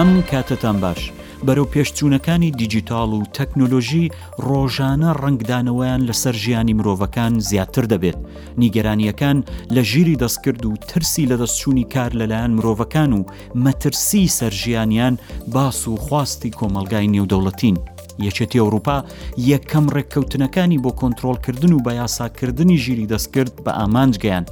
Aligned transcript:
ئەم 0.00 0.10
کاتتان 0.30 0.76
باش 0.84 1.00
بەرەو 1.46 1.70
پێشچوونەکانی 1.74 2.50
دیجیتال 2.60 3.10
و 3.14 3.20
تەکنۆلۆژی 3.36 4.04
ڕۆژانە 4.50 5.10
ڕنگدانەوەیان 5.24 6.02
لەسەر 6.08 6.34
ژیانی 6.42 6.76
مرۆڤەکان 6.78 7.32
زیاتر 7.48 7.84
دەبێت 7.92 8.18
نیگەرانیەکان 8.62 9.36
لە 9.74 9.82
ژیری 9.90 10.16
دەستکرد 10.22 10.62
و 10.66 10.72
ترسی 10.90 11.24
لە 11.30 11.36
دەستچوونی 11.42 11.86
کار 11.94 12.10
لەلایەن 12.20 12.52
مرۆڤەکان 12.58 13.10
و 13.18 13.26
مەترسی 13.64 14.32
سەرژیانیان 14.38 15.14
باس 15.54 15.78
و 15.88 15.92
خواستی 16.04 16.50
کۆمەلگای 16.58 17.10
نێودەوڵەتین 17.14 17.76
یەکێتی 18.26 18.62
ئەوروپا 18.62 18.98
یەکەم 19.50 19.84
ڕێککەوتنەکانی 19.94 20.82
بۆ 20.84 20.90
کۆنتترۆلکردن 21.00 21.72
و 21.74 21.84
بە 21.86 21.92
یاساکردنی 22.00 22.80
ژیری 22.84 23.10
دەستکرد 23.12 23.52
بە 23.64 23.72
ئامانجگەیان 23.78 24.44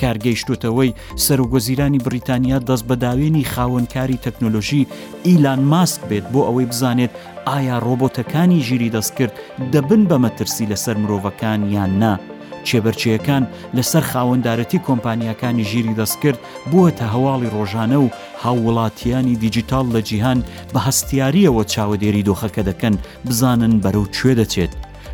کارگەیشتوتەوەی 0.00 0.96
سەرۆگۆزیرانی 1.26 2.02
بریتانیا 2.06 2.58
دەست 2.68 2.84
بەداوێنی 2.88 3.48
خاوەنکاری 3.52 4.22
تەکنۆلۆژی 4.26 4.82
ئیلان 5.28 5.60
ماسک 5.72 6.00
بێت 6.08 6.26
بۆ 6.32 6.40
ئەوەی 6.46 6.66
بزانێت 6.72 7.12
ئایا 7.50 7.76
ڕۆبۆتەکانی 7.86 8.58
ژیری 8.68 8.92
دەستکرد 8.96 9.34
دەبن 9.72 10.02
بە 10.10 10.16
مەترسی 10.24 10.64
لەسەر 10.70 10.96
مرۆڤەکان 11.02 11.60
یان 11.76 11.92
نا. 12.02 12.14
چێبەرچیەکان 12.70 13.42
لەسەر 13.76 14.04
خاوەنددارەتی 14.12 14.78
کۆمپانیەکانی 14.86 15.64
ژیری 15.70 15.98
دەستکرد 16.00 16.38
بووە 16.70 16.90
تا 16.98 17.06
هەواڵی 17.14 17.50
ڕۆژانە 17.54 17.98
و 18.00 18.08
هاوڵاتیانی 18.46 19.34
دیجیتال 19.44 19.86
لە 19.96 20.02
جیهان 20.10 20.40
بە 20.74 20.78
هەستیاریەوە 20.86 21.64
چاوەدێری 21.74 22.26
دۆخەکە 22.28 22.62
دەکەن 22.70 22.94
بزانن 23.26 23.74
بەرەو 23.82 24.04
کوێ 24.16 24.34
دەچێت 24.40 24.72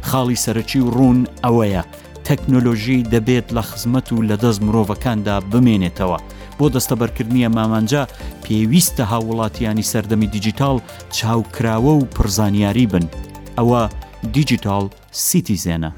خاڵی 0.08 0.40
سەرەکی 0.46 0.80
و 0.84 0.90
ڕوون 0.96 1.20
ئەوەیە 1.44 1.82
تەکنۆلۆژی 2.28 3.06
دەبێت 3.12 3.46
لە 3.56 3.62
خزمەت 3.70 4.08
و 4.12 4.22
لە 4.28 4.36
دەست 4.42 4.60
مرۆڤەکاندا 4.66 5.36
بمێنێتەوە 5.50 6.18
بۆ 6.58 6.66
دەستەبەرکردنیە 6.74 7.48
مامانجا 7.56 8.02
پێویستە 8.44 9.04
هاوڵاتیانی 9.12 9.88
سەردەمی 9.92 10.28
دیجیتال 10.34 10.76
چاوکراوە 11.18 11.92
و 12.00 12.04
پرزانیاری 12.16 12.86
بن 12.92 13.04
ئەوە 13.58 13.82
دیجیتال 14.36 14.86
سیتیزێنە. 15.28 15.90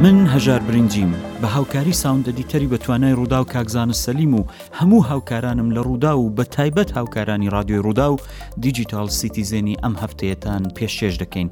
من 0.00 0.26
هەژار 0.26 0.60
برنجیم 0.68 1.14
بە 1.42 1.44
هاوکاری 1.46 1.92
ساوندەدیتەری 1.92 2.66
بە 2.72 2.78
توانای 2.84 3.14
ڕوودا 3.14 3.32
و 3.32 3.44
کاکزانە 3.44 3.92
سەلیم 4.04 4.34
و 4.34 4.44
هەموو 4.80 5.06
هاوکارانم 5.08 5.74
لە 5.74 5.82
ڕوودا 5.86 6.14
و 6.18 6.34
بە 6.36 6.42
تایبەت 6.44 6.92
هاوکارانی 6.92 7.50
رادیۆی 7.50 7.82
ڕوودا 7.82 8.08
و 8.12 8.16
دیجیتال 8.60 9.08
سیتیزێنی 9.08 9.76
ئەم 9.82 9.94
هەفتەیەتان 10.02 10.62
پێشێش 10.76 11.14
دەکەین 11.22 11.48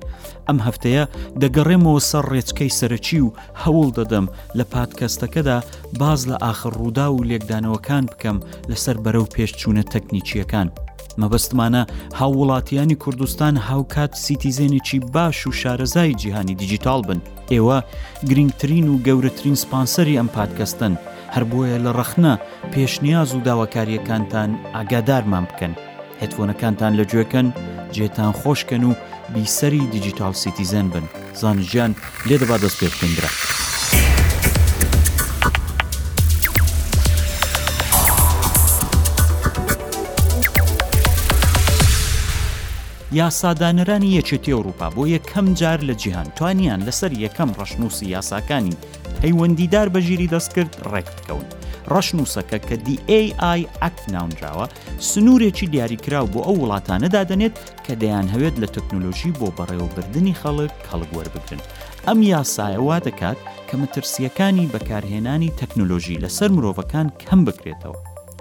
ئەم 0.48 0.58
هەفتەیە 0.66 1.04
دەگەڕێمەوە 1.42 2.00
سەر 2.10 2.24
ڕێچکەی 2.32 2.74
سەرەکی 2.78 3.20
و 3.24 3.32
هەوڵ 3.62 3.88
دەدەم 3.98 4.26
لە 4.58 4.64
پادکەستەکەدا 4.74 5.58
باز 6.00 6.20
لە 6.30 6.36
ئاخر 6.44 6.72
ڕوودا 6.80 7.06
و 7.12 7.24
لێکدانەوەکان 7.30 8.04
بکەم 8.12 8.38
لەسەر 8.70 8.96
بەرەو 9.04 9.26
پێشچوونە 9.36 9.82
تەکنیکیەکان. 9.94 10.68
مەبەستمانە 11.22 11.82
هاوڵاتیانی 12.20 12.96
کوردستان 13.04 13.54
هاوکات 13.68 14.12
سیتیزێنێکی 14.26 14.98
باش 15.14 15.38
و 15.46 15.52
شارەزای 15.60 16.16
جیهانی 16.20 16.54
دیجیتال 16.62 17.00
بن 17.08 17.18
ئێوە 17.54 17.78
گرنگترین 18.28 18.86
و 18.88 19.00
گەورەترین 19.06 19.56
سپانسەری 19.62 20.18
ئەم 20.18 20.28
پادکەستن 20.36 20.94
هەر 21.34 21.44
بۆیە 21.50 21.78
لە 21.84 21.90
ڕەخنە 21.98 22.34
پێشنیاز 22.72 23.28
و 23.34 23.42
داواکاریەکانتان 23.46 24.50
ئاگادارمان 24.74 25.44
بکەن 25.50 25.72
هتفۆنەکانتان 26.22 26.92
لەگوێکەن 27.00 27.46
جێتان 27.96 28.32
خۆشکەن 28.40 28.82
و 28.90 28.96
بیسەری 29.34 29.84
دیجیتال 29.94 30.34
سیتیزەن 30.42 30.86
بن 30.94 31.04
زانژیان 31.40 31.92
لێ 32.28 32.36
دەبا 32.42 32.56
دەست 32.62 32.76
پێ 32.80 32.88
بکەندرا. 32.92 33.30
یاسادانرانی 43.16 44.08
یەکێتی 44.20 44.54
ئەوروپا 44.56 44.86
بۆ 44.96 45.02
یەکەم 45.16 45.46
جار 45.60 45.80
لە 45.88 45.94
جیهان 46.02 46.28
توانیان 46.38 46.80
لەسەر 46.88 47.12
یەکەم 47.24 47.50
ڕەشنووسی 47.60 48.06
یاساکانی 48.16 48.76
پەیوەندیدار 49.20 49.88
بەژیری 49.94 50.30
دەستکرد 50.34 50.72
ڕێک 50.92 51.08
بکەون. 51.16 51.46
ڕەشنووسەکە 51.92 52.58
کە 52.68 52.74
DAI 52.86 53.24
ئەکت 53.82 54.00
ناونراوە 54.14 54.66
سنوورێکی 55.10 55.66
دیاریکراو 55.74 56.26
بۆ 56.34 56.40
ئەو 56.46 56.56
وڵاتانەدا 56.64 57.22
دەنێت 57.30 57.54
کە 57.84 57.92
دەیان 58.02 58.26
هەوێت 58.34 58.54
لە 58.62 58.68
تەکنۆلۆژی 58.76 59.32
بۆ 59.40 59.48
بەڕێوەبردننی 59.58 60.38
خەڵک 60.40 60.72
کەڵگوەربگرن. 60.88 61.60
ئەم 62.06 62.18
یاسایەوا 62.32 62.98
دەکات 63.08 63.38
کە 63.68 63.74
مەترسیەکانی 63.82 64.70
بەکارهێنانی 64.74 65.54
تەکنۆلۆژی 65.60 66.20
لەسەر 66.24 66.48
مرۆڤەکان 66.56 67.06
کەم 67.26 67.40
بکرێتەوە. 67.48 67.98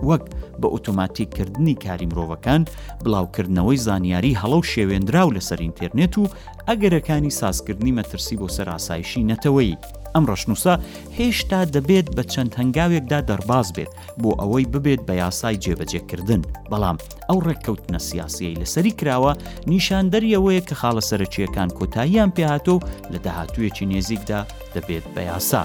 وەک 0.09 0.23
بە 0.61 0.67
ئۆتۆماتیککردنی 0.73 1.75
کاری 1.85 2.07
مرۆڤەکان 2.11 2.61
بڵاوکردنەوەی 3.05 3.81
زانیاری 3.87 4.37
هەڵەو 4.41 4.63
شێوێنراو 4.73 5.33
لەسەر 5.37 5.59
ئینتررنێت 5.65 6.13
و 6.17 6.23
ئەگەرەکانی 6.69 7.35
سازکردنی 7.39 7.95
مەترسی 7.99 8.35
بۆ 8.41 8.47
سەراسایشی 8.57 9.27
نەتەوەی 9.31 9.73
ئەم 10.13 10.23
ڕشنووسە 10.31 10.73
هێشتا 11.17 11.59
دەبێت 11.75 12.07
بە 12.15 12.23
چەند 12.33 12.51
هەنگاوێکدا 12.59 13.19
دەرباز 13.29 13.67
بێت 13.75 13.91
بۆ 14.21 14.29
ئەوەی 14.41 14.65
ببێت 14.73 15.01
بە 15.07 15.13
یاسای 15.23 15.57
جێبەجێکردن 15.63 16.41
بەڵام 16.71 16.97
ئەو 17.29 17.39
ڕێککەوتنە 17.47 17.99
سیاسیی 18.09 18.57
لەسەری 18.61 18.97
کراوە 18.99 19.31
نیشاندەریەوەیە 19.71 20.61
کە 20.67 20.75
خاڵە 20.81 21.03
سەرچیەکان 21.09 21.69
کۆتاییان 21.77 22.29
پێهاتۆ 22.37 22.75
لە 23.13 23.19
داهاتوویەکی 23.25 23.85
نێزیکدا 23.91 24.41
دەبێت 24.75 25.05
بە 25.13 25.21
یاسا. 25.31 25.63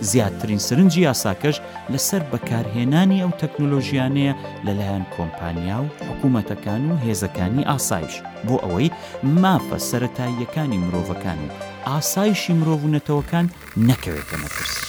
زیاترین 0.00 0.58
سرنجی 0.58 1.00
یاساکەش 1.12 1.56
لەسەر 1.92 2.22
بەکارهێنانی 2.32 3.22
ئەو 3.24 3.30
تەکنۆلۆژیانەیە 3.42 4.32
لەلایەن 4.66 5.04
کۆمپانیا 5.14 5.78
و 5.84 5.88
حکوومەتەکان 6.08 6.82
و 6.92 6.96
هێزەکانی 7.04 7.68
ئاسایش 7.70 8.14
بۆ 8.46 8.56
ئەوەی 8.64 8.94
مافە 9.42 9.78
سەتاییەکانی 9.90 10.82
مرۆڤەکان 10.84 11.38
و 11.46 11.50
ئاسایشی 11.88 12.52
مرۆڤ 12.58 12.80
و 12.84 12.92
نەتەوەکان 12.94 13.46
نەکەوێتە 13.88 14.36
مەترسی. 14.42 14.84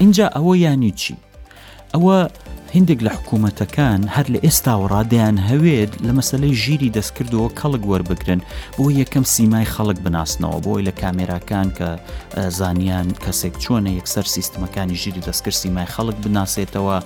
اینجا 0.00 0.26
ئەوە 0.36 0.54
یانی 0.56 0.90
چی؟ 0.90 1.16
ئەوە 1.94 2.18
هندێک 2.76 3.00
لە 3.06 3.10
حکوومەتەکان 3.16 4.00
هەر 4.16 4.26
لە 4.34 4.38
ئێستا 4.44 4.74
و 4.80 4.88
ڕادیان 4.92 5.36
هەوێت 5.50 5.92
لە 6.06 6.12
مەسلەی 6.18 6.52
ژیری 6.64 6.92
دەستکردەوە 6.96 7.48
کەڵک 7.60 7.82
وەربگرن 7.90 8.40
بۆ 8.78 8.84
یەکەم 9.00 9.24
سیمای 9.34 9.64
خەڵک 9.74 9.98
بناسنەوە 10.04 10.56
بۆی 10.66 10.84
لە 10.88 10.92
کامێراکان 11.00 11.68
کە 11.78 11.88
زانیان 12.58 13.08
کەسێک 13.24 13.54
چۆنە 13.62 13.90
یەکسەر 13.98 14.26
سیستمەکانی 14.36 14.96
ژیری 15.02 15.20
دەستکرد 15.26 15.56
سیمای 15.62 15.86
خەڵک 15.94 16.16
بناسێتەوە 16.24 16.96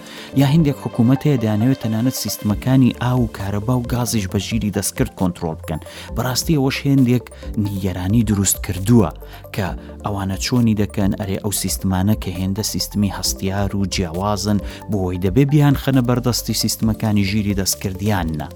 یا 0.40 0.46
هندێک 0.54 0.76
حکوومەت 0.84 1.20
هەیە 1.26 1.38
دەیانەوێت 1.42 1.78
تەنانەت 1.84 2.16
سیستمەکانی 2.24 2.90
ئا 3.02 3.12
و 3.22 3.30
کارەبا 3.38 3.74
و 3.80 3.82
گازیش 3.92 4.24
بە 4.32 4.38
ژیری 4.46 4.70
دەستکرد 4.78 5.12
کۆنتترۆل 5.20 5.56
بکەن 5.60 5.80
بەڕاستی 6.16 6.56
ئەوەش 6.58 6.76
هێندێک 6.86 7.24
نیگەرانی 7.66 8.22
دروست 8.30 8.58
کردووە 8.66 9.10
کە 9.54 9.68
ئەوانە 10.04 10.36
چۆنی 10.44 10.74
دەکەن 10.82 11.10
ئەرێ 11.20 11.36
ئەو 11.44 11.52
سیستمانە 11.62 12.14
کە 12.22 12.30
هێندە 12.38 12.62
سیستمی 12.72 13.10
هەستیار 13.18 13.70
و 13.78 13.82
جیاوازن 13.94 14.58
بۆ 14.90 14.98
هۆی 15.06 15.18
دەبێ 15.26 15.44
بیان 15.56 15.74
خەنە 15.84 16.02
بەردەستی 16.08 16.54
سیستمەکانی 16.62 17.24
ژیری 17.30 17.54
دەستکردیان 17.60 18.28
نە. 18.38 18.48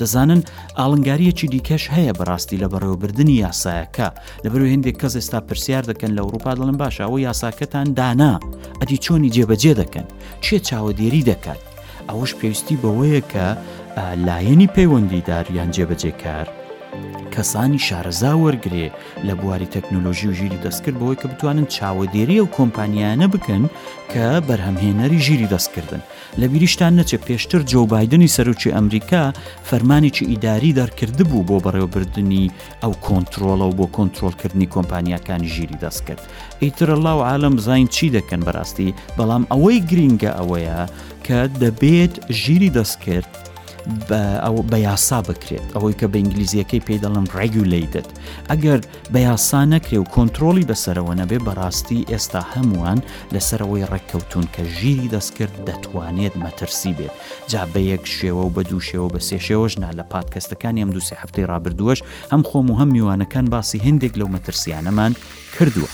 دەزانن 0.00 0.40
ئاڵنگارەکی 0.78 1.46
دیکەش 1.54 1.84
هەیە 1.96 2.12
بەڕاستی 2.18 2.60
لە 2.62 2.66
بەڕێوەبردننی 2.72 3.40
یاسایەکە 3.44 4.08
لەبەر 4.44 4.62
هندێک 4.74 4.96
کەس 5.02 5.14
ئێستا 5.18 5.38
پرسیار 5.48 5.84
دەکەن 5.90 6.10
لە 6.16 6.20
ئەوروپا 6.24 6.52
دەڵم 6.58 6.76
باشە 6.82 7.02
ئەو 7.06 7.18
یاساکەتان 7.28 7.86
دانا 7.98 8.32
ئەدی 8.80 8.98
چۆنی 9.04 9.32
جێبەجێ 9.36 9.72
دەکەن 9.82 10.06
چێ 10.44 10.56
چاوەدێری 10.68 11.26
دەکات 11.30 11.60
ئەوەش 12.08 12.32
پێویستی 12.38 12.80
بەوەیە 12.82 13.22
کە 13.32 13.46
لایەنی 14.26 14.72
پەیوەندیدار 14.74 15.46
یان 15.58 15.68
جێبەجێکار 15.76 16.46
کەسانی 17.36 17.78
شارەزا 17.88 18.32
وەرگێ 18.44 18.86
لە 19.26 19.34
بواری 19.40 19.70
تەکنۆلۆژی 19.74 20.28
و 20.30 20.36
ژیری 20.40 20.62
دەستکرد 20.64 20.96
بەوەی 21.00 21.18
کە 21.20 21.26
بتوانن 21.32 21.66
چاوەدێری 21.74 22.38
و 22.42 22.50
کۆمپانیانە 22.56 23.26
بکەن 23.34 23.62
کە 24.12 24.26
بەرهەمهێنەری 24.46 25.22
ژیری 25.26 25.48
دەستکردن 25.54 26.00
لە 26.40 26.46
بیریشتان 26.52 26.92
نەچێ 27.00 27.18
پێشتر 27.26 27.60
جۆبایدنی 27.72 28.32
سەرروکی 28.36 28.74
ئەمریکا 28.76 29.22
فەرمانێکی 29.68 30.24
ئیداری 30.30 30.76
دەرکرد 30.78 31.18
بوو 31.30 31.46
بۆ 31.48 31.56
بەڕێوەبردننی 31.64 32.44
ئەو 32.82 32.92
کۆنتترۆڵە 33.06 33.66
و 33.68 33.76
بۆ 33.78 33.86
کۆنتترۆلکردنی 33.96 34.66
کۆمپانیەکان 34.74 35.42
ژیری 35.54 35.78
دەستکرد 35.84 36.22
ئیترە 36.62 36.96
لاو 37.06 37.18
عالم 37.30 37.56
زین 37.66 37.86
چی 37.94 38.06
دەکەن 38.16 38.40
بەڕاستی 38.46 38.94
بەڵام 39.18 39.42
ئەوەی 39.52 39.78
گرینگە 39.90 40.30
ئەوەیە 40.38 40.80
کە 41.26 41.38
دەبێت 41.62 42.14
ژیری 42.40 42.70
دەستکرد 42.76 43.30
بە 44.70 44.78
یاسا 44.78 45.20
بکرێت 45.28 45.66
ئەوەی 45.74 45.94
کە 46.00 46.06
بە 46.12 46.16
ئینگلیزیەکەی 46.18 46.84
پێی 46.86 47.00
دەڵم 47.04 47.26
ڕێگولیدت 47.36 48.08
ئەگەر 48.50 48.80
بە 49.12 49.18
یاسا 49.28 49.62
نەکرێ 49.74 49.98
و 50.00 50.10
کۆنتترۆلی 50.14 50.68
بەسەرەوە 50.70 51.12
نەبێ 51.20 51.38
بەڕاستی 51.46 52.06
ئێستا 52.12 52.42
هەمووان 52.54 52.98
لەسەرەوەی 53.34 53.88
ڕێککەوتون 53.92 54.46
کە 54.54 54.62
ژیری 54.78 55.10
دەستکرد 55.14 55.54
دەتوانێت 55.68 56.34
مەترسی 56.44 56.92
بێت 56.98 57.14
جا 57.52 57.62
بە 57.74 57.80
یەک 57.92 58.04
شێوە 58.18 58.42
و 58.46 58.54
بە 58.56 58.62
دوو 58.70 58.80
شێوە 58.90 59.08
بە 59.14 59.20
سێشێوەش 59.28 59.74
نا 59.82 59.90
لە 59.98 60.04
پادکەستەکان 60.12 60.74
ئەم 60.80 60.90
دووسێ 60.94 61.16
هەفتەی 61.22 61.48
ڕابردووەش 61.50 62.00
هەم 62.32 62.42
خۆم 62.48 62.66
و 62.70 62.78
هەم 62.80 62.88
میوانەکان 62.96 63.46
باسی 63.54 63.78
هەندێک 63.86 64.14
لەو 64.20 64.28
مەترسیانەمان 64.34 65.12
کردووە. 65.56 65.88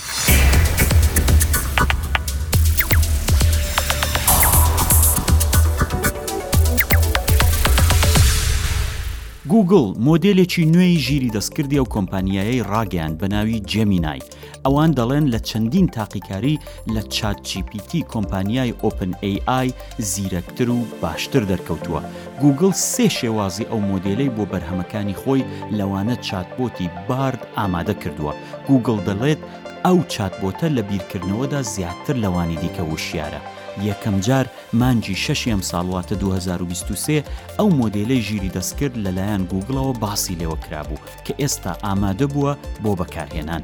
گوگل 9.53 9.87
مۆدلێکی 10.09 10.63
نوێی 10.75 10.99
ژیری 11.07 11.31
دەستکردی 11.37 11.79
و 11.83 11.87
کۆمپانیایی 11.95 12.65
ڕاگەیان 12.71 13.13
بەناوی 13.21 13.63
جەمینای 13.73 14.27
ئەوان 14.67 14.91
دەڵێن 14.99 15.25
لە 15.33 15.41
چەندین 15.49 15.87
تاقیکاری 15.97 16.61
لە 16.95 17.03
چاتGPT 17.15 17.91
کۆمپانیای 18.13 18.75
ئۆپن 18.83 19.13
AI 19.33 19.67
زیرەکتر 20.11 20.69
و 20.71 20.79
باشتر 21.03 21.43
دەرکەوتووە 21.51 22.01
گوگل 22.43 22.73
سێ 22.93 23.07
شێوازی 23.19 23.69
ئەو 23.71 23.81
مۆدلەی 23.91 24.33
بۆ 24.37 24.45
بەرهەمەکانی 24.53 25.19
خۆی 25.23 25.47
لەوانە 25.79 26.17
چاتبۆتی 26.27 26.89
بارد 27.09 27.41
ئامادە 27.57 27.95
کردووە 28.03 28.33
گوگل 28.69 28.99
دەڵێت 29.09 29.41
ئەو 29.85 29.99
چاتبۆتە 30.15 30.69
لە 30.77 30.83
بیرکردنەوەدا 30.91 31.61
زیاتر 31.75 32.17
لەوانی 32.25 32.59
دیکە 32.63 32.83
وشیارە. 32.95 33.41
یەکەم 33.89 34.17
جار 34.27 34.47
مانجی 34.81 35.17
شەشیم 35.25 35.61
ساڵواتە 35.71 36.15
2023 36.15 37.25
ئەو 37.59 37.69
مۆدلەی 37.81 38.21
ژیری 38.29 38.53
دەستکرد 38.57 38.95
لەلایەن 39.05 39.43
گوگڵەوە 39.51 39.93
باسی 40.03 40.39
لێوە 40.41 40.57
کرابوو 40.67 41.01
کە 41.27 41.33
ئێستا 41.41 41.73
ئامادە 41.85 42.27
بووە 42.35 42.53
بۆ 42.83 42.91
بەکارهێنان. 43.01 43.63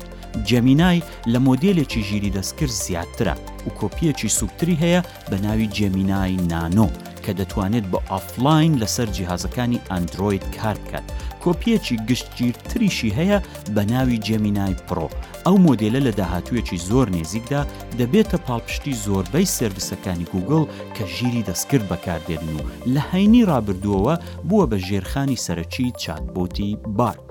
جەمینای 0.49 1.01
لە 1.33 1.39
مۆدلێکی 1.47 2.03
ژیری 2.09 2.35
دەستکرد 2.37 2.75
زیاترە 2.85 3.35
و 3.67 3.71
کۆپیەکی 3.79 4.29
سوکتری 4.39 4.81
هەیە 4.83 5.01
بە 5.31 5.37
ناوی 5.45 5.69
جەمینای 5.79 6.35
نانۆ. 6.53 6.89
کە 7.27 7.33
دەتوانێت 7.41 7.85
بە 7.93 7.99
ئافلاین 8.11 8.73
لەسەر 8.83 9.09
جیهازەکانی 9.17 9.85
ئەندروید 9.91 10.45
کار 10.59 10.77
بکات 10.85 11.07
کۆپیەکی 11.45 11.97
گشتگیرتریشی 12.11 13.11
هەیە 13.19 13.39
بە 13.75 13.83
ناوی 13.93 14.23
جەمینای 14.27 14.75
پرۆ 14.89 15.07
ئەو 15.47 15.57
مۆدلە 15.65 16.01
لە 16.07 16.13
داهاتوویەکی 16.21 16.83
زۆر 16.89 17.07
نێزیکدا 17.17 17.61
دەبێتە 17.99 18.39
پاڵپشتی 18.47 18.95
زۆربەی 19.05 19.51
سرویسەکانی 19.59 20.29
گوگل 20.33 20.65
کە 20.97 21.05
ژیری 21.17 21.47
دەستکرد 21.49 21.85
بەکاردێنن 21.91 22.55
و 22.57 22.63
لە 22.95 23.03
هەینی 23.13 23.43
رابردووەوە 23.51 24.15
بووە 24.49 24.65
بە 24.71 24.79
ژێرخانی 24.87 25.43
سەرەکی 25.47 25.87
چاتبۆتی 26.03 26.71
بارک. 26.99 27.23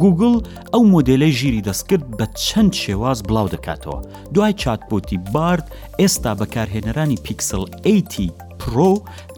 گوگل 0.00 0.34
ئەو 0.74 0.82
مۆدلەی 0.92 1.32
ژیری 1.38 1.62
دەستکرد 1.68 2.04
بە 2.18 2.26
چەند 2.46 2.72
شێواز 2.82 3.18
بڵاو 3.28 3.52
دەکاتەوە 3.54 3.98
دوای 4.34 4.52
چاتپۆتی 4.62 5.18
بارد 5.32 5.64
ئێستا 6.00 6.32
بەکارهێنەرانی 6.40 7.20
پیکسل 7.26 7.64
80 7.86 8.32
پرۆ 8.60 8.92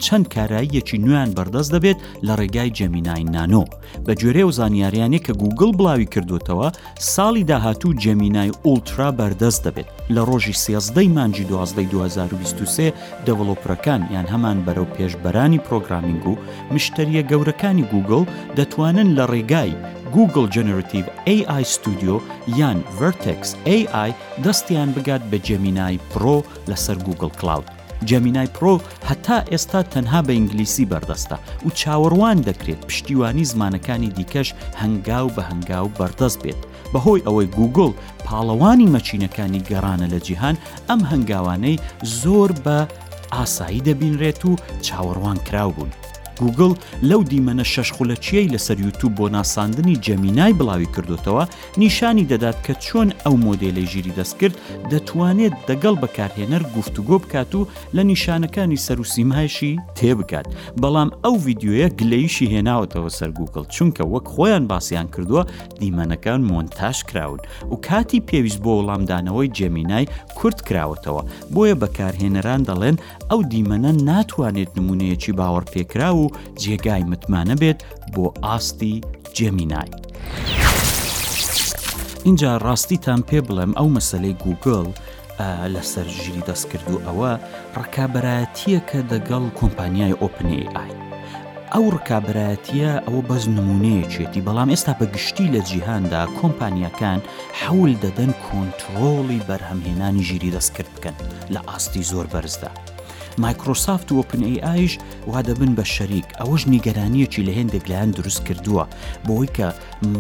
چەند 0.05 0.27
کاراییەکی 0.35 0.99
نویان 1.05 1.31
بەردەست 1.37 1.71
دەبێت 1.77 1.99
لە 2.27 2.33
ڕێگای 2.41 2.71
جەمینای 2.79 3.25
نانۆ 3.35 3.65
بە 4.07 4.13
جێرێ 4.21 4.45
و 4.47 4.53
زانیاریانێک 4.59 5.23
کە 5.27 5.33
گوگل 5.43 5.71
بڵاوی 5.79 6.09
کردوتەوە 6.15 6.69
ساڵی 7.15 7.45
داهاتوو 7.51 7.97
جەمینای 8.03 8.57
ئولترا 8.67 9.11
بەردەست 9.21 9.63
دەبێت 9.67 9.89
لە 10.15 10.21
ڕۆژی 10.29 10.55
سیازدەی 10.65 11.09
مانجی 11.17 11.45
2023 11.49 12.93
دەوڵۆپەکان 13.27 14.01
یان 14.15 14.27
هەمان 14.33 14.59
بەرەو 14.67 14.93
پێشبەرانی 14.99 15.59
پرۆگرامینگ 15.67 16.23
و 16.27 16.35
مشتریە 16.75 17.23
گەورەکانی 17.31 17.85
گوگل 17.93 18.25
دەتوانن 18.57 19.09
لە 19.19 19.25
ڕێگای 19.33 19.73
Google 20.15 20.47
Generative 20.51 21.07
AI 21.27 21.63
Studio 21.65 22.21
یان 22.57 22.85
Vertex 23.01 23.47
AI 23.67 24.13
دەستیان 24.45 24.93
بگات 24.93 25.21
بە 25.33 25.37
جەمینای 25.39 25.99
پرۆ 26.15 26.43
لەسەر 26.71 26.99
Google 27.05 27.41
Cloud. 27.41 27.63
جەمینای 28.05 28.47
پرۆ 28.47 28.81
هەتا 29.11 29.45
ئێستا 29.51 29.83
تەنها 29.91 30.23
بە 30.23 30.31
ئینگلیسی 30.31 30.87
بەردەستە 30.91 31.37
و 31.67 31.69
چاوەڕوان 31.75 32.39
دەکرێت 32.49 32.87
پشتیوانی 32.89 33.45
زمانەکانی 33.45 34.11
دیکەش 34.19 34.49
هەنگاو 34.81 35.29
بە 35.37 35.43
هەنگاو 35.51 35.93
بەردەست 35.99 36.41
بێت. 36.43 36.57
بەهۆی 36.95 37.23
ئەوەی 37.27 37.47
گوگل 37.57 37.93
پاڵەوانی 38.25 38.91
مەچینەکانی 38.97 39.65
گەڕانە 39.71 40.09
لە 40.15 40.19
جیهان 40.27 40.57
ئەم 40.89 41.01
هەنگاوانەی 41.13 41.81
زۆر 42.23 42.51
بە 42.65 42.79
ئاسایی 43.37 43.81
دەبینرێت 43.87 44.41
و 44.45 44.53
چاوەڕوان 44.87 45.39
کراو 45.47 45.73
بوون. 45.77 45.91
گوگل 46.45 46.73
لەو 47.11 47.23
دیمەنە 47.31 47.65
شەشخولەچیەی 47.75 48.49
لەسەر 48.55 48.79
یوتوب 48.85 49.13
بۆ 49.21 49.27
ناساندنی 49.37 49.97
جەمینای 50.07 50.53
بڵاوی 50.59 50.89
کردوتەوە 50.97 51.45
نیشانی 51.83 52.27
دەدات 52.33 52.57
کە 52.67 52.73
چۆن 52.85 53.09
ئەو 53.27 53.35
مۆدێلی 53.45 53.87
ژیری 53.93 54.13
دەستکرد 54.19 54.55
دەتوانێت 54.91 55.55
دەگەڵ 55.69 55.95
بەکارهێنەر 56.03 56.63
گفتوگۆ 56.77 57.17
بکات 57.23 57.55
و 57.55 57.67
لە 57.97 58.01
نیشانەکانی 58.11 58.81
سەروسیمهایشی 58.87 59.79
تێبکات 59.99 60.47
بەڵام 60.83 61.09
ئەو 61.25 61.35
ڤیددیوەیە 61.45 61.89
گلەیشی 61.99 62.51
هێناوەتەوە 62.55 63.11
سەر 63.19 63.31
گوگل 63.39 63.65
چونکە 63.75 64.05
وەک 64.13 64.27
خۆیان 64.35 64.65
باسییان 64.71 65.09
کردووە 65.15 65.43
دیمەنەکان 65.81 66.41
مۆنتاش 66.51 66.99
کراون 67.09 67.41
و 67.73 67.77
کاتی 67.89 68.21
پێویست 68.29 68.61
بۆ 68.65 68.71
وەڵامدانەوەی 68.79 69.53
جەمینای 69.59 70.07
کورت 70.39 70.59
کراوەتەوە 70.69 71.23
بۆیە 71.55 71.75
بەکارهێنەران 71.83 72.61
دەڵێن 72.69 72.97
ئەو 73.31 73.41
دیمەنە 73.53 73.93
ناتوانێت 74.09 74.71
نمونەیەکی 74.79 75.33
باوەڕ 75.39 75.65
پێکرا 75.75 76.11
و 76.17 76.28
و 76.29 76.31
جێگای 76.63 77.05
متمانە 77.11 77.55
بێت 77.61 77.81
بۆ 78.15 78.27
ئاستی 78.45 78.95
جێمینای. 79.37 79.91
اینجا 82.25 82.53
ڕاستیتان 82.67 83.21
پێ 83.29 83.41
بڵێم 83.49 83.73
ئەو 83.79 83.89
مەسلەی 83.97 84.35
گوگل، 84.45 84.89
لەسەر 85.75 86.07
ژیری 86.19 86.45
دەستکرد 86.49 86.87
و 86.95 87.03
ئەوە 87.07 87.33
ڕکابەتیە 87.83 88.81
کە 88.89 89.01
دەگەڵ 89.13 89.45
کۆمپانیای 89.59 90.15
ئۆپنی 90.23 90.63
ئای. 90.77 90.93
ئەو 91.75 91.85
ڕکابەتیە 91.97 92.93
ئەوە 93.07 93.21
بەز 93.29 93.45
نمونەیەکێتی 93.57 94.45
بەڵام 94.47 94.69
ئێستا 94.73 94.93
بە 94.99 95.07
گشتی 95.15 95.53
لە 95.55 95.61
جیهاندا 95.71 96.23
کۆمپانیەکان 96.41 97.19
حەول 97.61 97.93
دەدەن 98.05 98.31
کۆنتترۆڵی 98.47 99.45
بەرهەمهێنانی 99.49 100.25
ژیری 100.29 100.55
دەستکرد 100.57 100.91
بکەن 100.97 101.17
لە 101.55 101.61
ئاستی 101.69 102.03
زۆر 102.11 102.27
بەرزدا. 102.33 102.71
مایکرۆسافت 103.41 104.13
و 104.13 104.23
پنی 104.23 104.59
ئایش 104.63 104.99
وا 105.27 105.43
دەبن 105.43 105.75
بە 105.79 105.85
شەریک 105.97 106.25
ئەوەش 106.41 106.63
نیگەرانیەکی 106.73 107.47
لە 107.47 107.53
هێندێک 107.59 107.85
لایەن 107.91 108.11
دروست 108.17 108.43
کردووە 108.49 108.85
بۆی 109.29 109.49
کە 109.57 109.69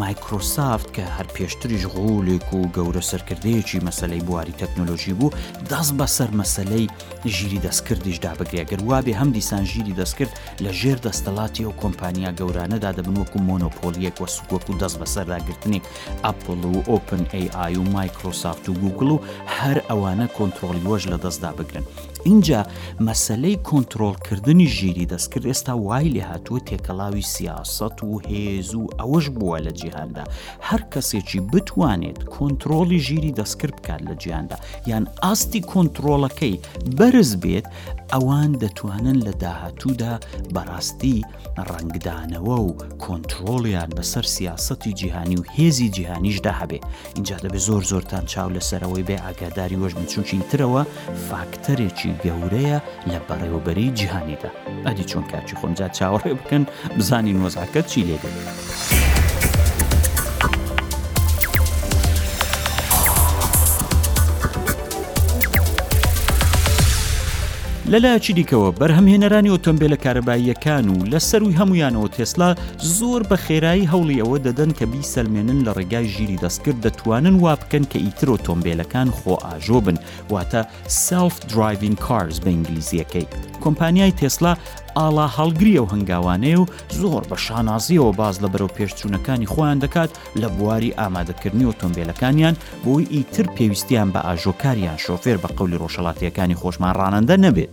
مایکرۆسافت 0.01 0.89
کە 0.95 1.05
هەر 1.17 1.27
پێشتریش 1.35 1.83
غولێک 1.95 2.47
و 2.55 2.61
گەورە 2.77 3.03
سەرکردەیەکی 3.11 3.85
مەسلەی 3.87 4.23
بواری 4.29 4.55
تەکنۆلۆژی 4.61 5.15
بوو 5.21 5.33
دەست 5.71 5.93
بەسەر 5.99 6.31
مەسلەی 6.41 6.87
ژیری 7.35 7.59
دەستکردیش 7.65 8.17
دابگرێگەر 8.25 8.81
وابێ 8.91 9.13
هەم 9.21 9.31
دیسان 9.37 9.65
ژیری 9.73 9.95
دەستکرد 10.01 10.33
لە 10.65 10.71
ژێر 10.81 10.99
دەستەڵاتی 11.07 11.61
و 11.69 11.73
کۆمپانیا 11.83 12.31
گەورانەدا 12.39 12.91
دەبن 12.99 13.17
وەکو 13.21 13.39
مۆنۆپۆلیەک 13.49 14.17
وە 14.23 14.29
سوکۆک 14.37 14.65
و 14.71 14.79
دەست 14.83 14.97
بەسەرداگرتنی 15.03 15.81
ئەپل 16.27 16.61
و 16.73 16.83
ئۆپن 16.91 17.23
AI 17.43 17.73
و 17.81 17.85
مایکرۆسافت 17.95 18.65
و 18.69 18.73
گوگل 18.83 19.09
و 19.15 19.19
هەر 19.59 19.79
ئەوانە 19.91 20.27
کۆنتترۆلی 20.37 20.85
وەش 20.91 21.03
لە 21.13 21.19
دەستدا 21.25 21.53
بگرن 21.59 21.85
اینجا 22.25 22.67
مەسلەی 23.07 23.59
کۆنتترۆلکردنی 23.69 24.67
ژیری 24.77 25.09
دەستکرد 25.11 25.47
ئێستا 25.53 25.69
وای 25.75 26.09
لێ 26.15 26.23
هاتووە 26.31 26.61
تێکەڵاوی 26.69 27.21
سیاست 27.35 27.99
و 28.05 28.21
هێز 28.29 28.75
و 28.75 28.85
ئەوەش 29.01 29.25
بووە 29.35 29.59
لە 29.67 29.73
جیهاندا 29.81 30.25
هەر 30.69 30.81
کەسێکی 30.93 31.41
بتوانێت 31.53 32.19
کۆنتترۆلی 32.35 32.99
ژیری 33.07 33.35
دەستکرد 33.39 33.75
بکات 33.81 34.03
لە 34.09 34.15
جیاندا 34.23 34.57
یان 34.87 35.05
ئاستی 35.23 35.61
کۆنتترۆلەکەی 35.73 36.55
بەرز 36.99 37.31
بێت 37.43 37.67
ئەوان 38.13 38.53
دەتوانن 38.63 39.19
لە 39.27 39.33
داهاتوودا 39.45 40.15
بەڕاستی 40.55 41.17
ڕنگدانەوە 41.71 42.57
و 42.67 42.77
کۆنتترۆڵیان 43.05 43.91
بەسەر 43.99 44.25
سیاستی 44.37 44.93
جیهانی 44.99 45.37
و 45.37 45.45
هێزی 45.57 45.89
جیهانیشدا 45.97 46.53
هەبێ 46.61 46.79
اینجا 47.17 47.37
دەبێت 47.45 47.63
زۆر 47.69 47.83
زۆرتان 47.91 48.25
چاو 48.33 48.49
لەسەرەوەی 48.57 49.07
بێ 49.09 49.17
ئاگاداری 49.25 49.81
وەژمچوکی 49.83 50.41
ترەوە 50.51 50.83
فاکتەرێکی 51.29 52.11
گەورەیە 52.25 52.79
لە 53.11 53.19
بەڕێوبەری 53.29 53.95
جیهانیدا 53.99 54.51
ئەدی 54.87 55.05
چۆن 55.11 55.25
کاچی 55.31 55.59
خۆنجات 55.61 55.93
چاوەڕێ 55.99 56.33
بکەن 56.41 56.65
بزانین 56.99 57.39
وەزاکەت 57.45 57.87
چی 57.93 58.01
لێگەن. 58.09 58.37
لەلایەکی 67.93 68.33
دیکەوە 68.41 68.71
بەرهەمهێنەرانی 68.81 69.53
ئۆتۆمبیلە 69.55 69.97
کارەباییەکان 70.05 70.85
و 70.95 71.07
لەسەر 71.13 71.41
وی 71.45 71.59
هەمویانەوە 71.61 72.09
تێسلا 72.17 72.51
زۆر 72.97 73.21
بە 73.31 73.37
خێرایی 73.45 73.89
هەوڵی 73.93 74.21
ئەوە 74.23 74.39
دەدەن 74.47 74.71
کە 74.79 74.85
بی 74.93 75.03
سلمێنن 75.13 75.61
لە 75.67 75.73
ڕێگای 75.79 76.11
ژیری 76.15 76.41
دەستکرد 76.45 76.79
دەتوانن 76.85 77.37
وا 77.43 77.55
بکەن 77.61 77.85
کە 77.93 77.99
ئیتر 78.05 78.29
ئۆتۆمبیلەکان 78.33 79.09
خۆ 79.19 79.35
ئاژۆ 79.47 79.79
بن 79.87 79.97
واتە 80.33 80.63
سلف 81.07 81.37
درایڤین 81.51 81.95
کارز 82.07 82.37
بە 82.45 82.49
ئینگلیزیەکەی. 82.55 83.27
کۆمپانیای 83.69 84.13
تێسلا 84.21 84.53
ئاڵا 84.97 85.27
هەڵگریە 85.37 85.81
و 85.83 85.91
هەنگاوانەیە 85.93 86.59
و 86.63 86.67
زۆر 87.01 87.23
بە 87.31 87.37
شانازیەوە 87.47 88.13
باز 88.21 88.37
لە 88.45 88.49
بەرەو 88.53 88.73
پێشچوونەکانی 88.79 89.51
خۆیان 89.53 89.79
دەکات 89.85 90.11
لە 90.41 90.49
بواری 90.57 90.97
ئامادەکردنی 90.99 91.67
ئۆتۆمبیلەکانیان 91.69 92.55
بۆی 92.85 93.07
ئیتر 93.15 93.47
پێویستیان 93.57 94.09
بە 94.15 94.21
ئاژۆکاریان 94.27 94.99
شۆفێر 95.05 95.39
بە 95.43 95.49
قولی 95.59 95.81
ڕۆژەڵاتیەکانی 95.83 96.59
خۆشمان 96.61 96.93
ڕانەندە 97.01 97.37
نەبێت. 97.45 97.73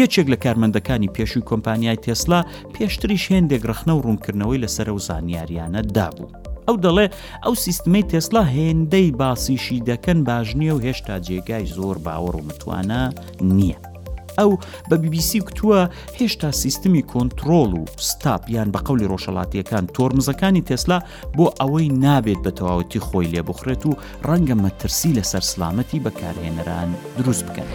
یەکێک 0.00 0.26
لە 0.32 0.36
کارمەندەکانی 0.44 1.12
پێشووی 1.16 1.46
کۆمپانیای 1.50 1.98
تێسلا 2.04 2.40
پێشتریش 2.74 3.24
هێندێک 3.32 3.62
ڕخنە 3.70 3.92
و 3.94 4.00
ڕوونکردنەوەی 4.06 4.62
لەسەر 4.64 4.88
و 4.90 4.98
زانیاریانە 5.08 5.80
دابوو. 5.96 6.32
ئەو 6.68 6.76
دەڵێ 6.84 7.06
ئەو 7.44 7.54
سیستمی 7.64 8.02
تێسلا 8.10 8.42
هێندەی 8.56 9.14
باسیشی 9.20 9.82
دەکەن 9.88 10.18
باژنیە 10.28 10.72
و 10.74 10.80
هێشتا 10.86 11.16
جێگای 11.26 11.64
زۆر 11.76 11.96
باوەڕ 12.04 12.34
و 12.36 12.44
متوانە 12.48 13.02
نییە. 13.50 13.78
ئەو 14.38 14.50
بە 14.88 14.96
BBC 15.02 15.30
کتووە 15.48 15.80
هێشتا 16.18 16.50
سیستمی 16.62 17.02
کۆنتترۆل 17.12 17.70
و 17.78 17.84
ستاپ 18.10 18.42
یان 18.56 18.68
بە 18.74 18.80
قولی 18.88 19.10
ڕۆژەڵاتیەکان 19.12 19.84
تۆرمزەکانی 19.96 20.66
تێسلا 20.68 20.98
بۆ 21.36 21.46
ئەوەی 21.60 21.90
نابێت 22.04 22.40
بە 22.44 22.50
تەواوەتی 22.58 23.04
خۆی 23.06 23.30
لێبخرێت 23.34 23.82
و 23.86 23.92
ڕەنگە 24.28 24.56
مەترسی 24.64 25.16
لەسەر 25.18 25.42
سلامەتی 25.52 26.02
بەکارهێنەران 26.04 26.90
دروست 27.18 27.44
بکەن. 27.48 27.68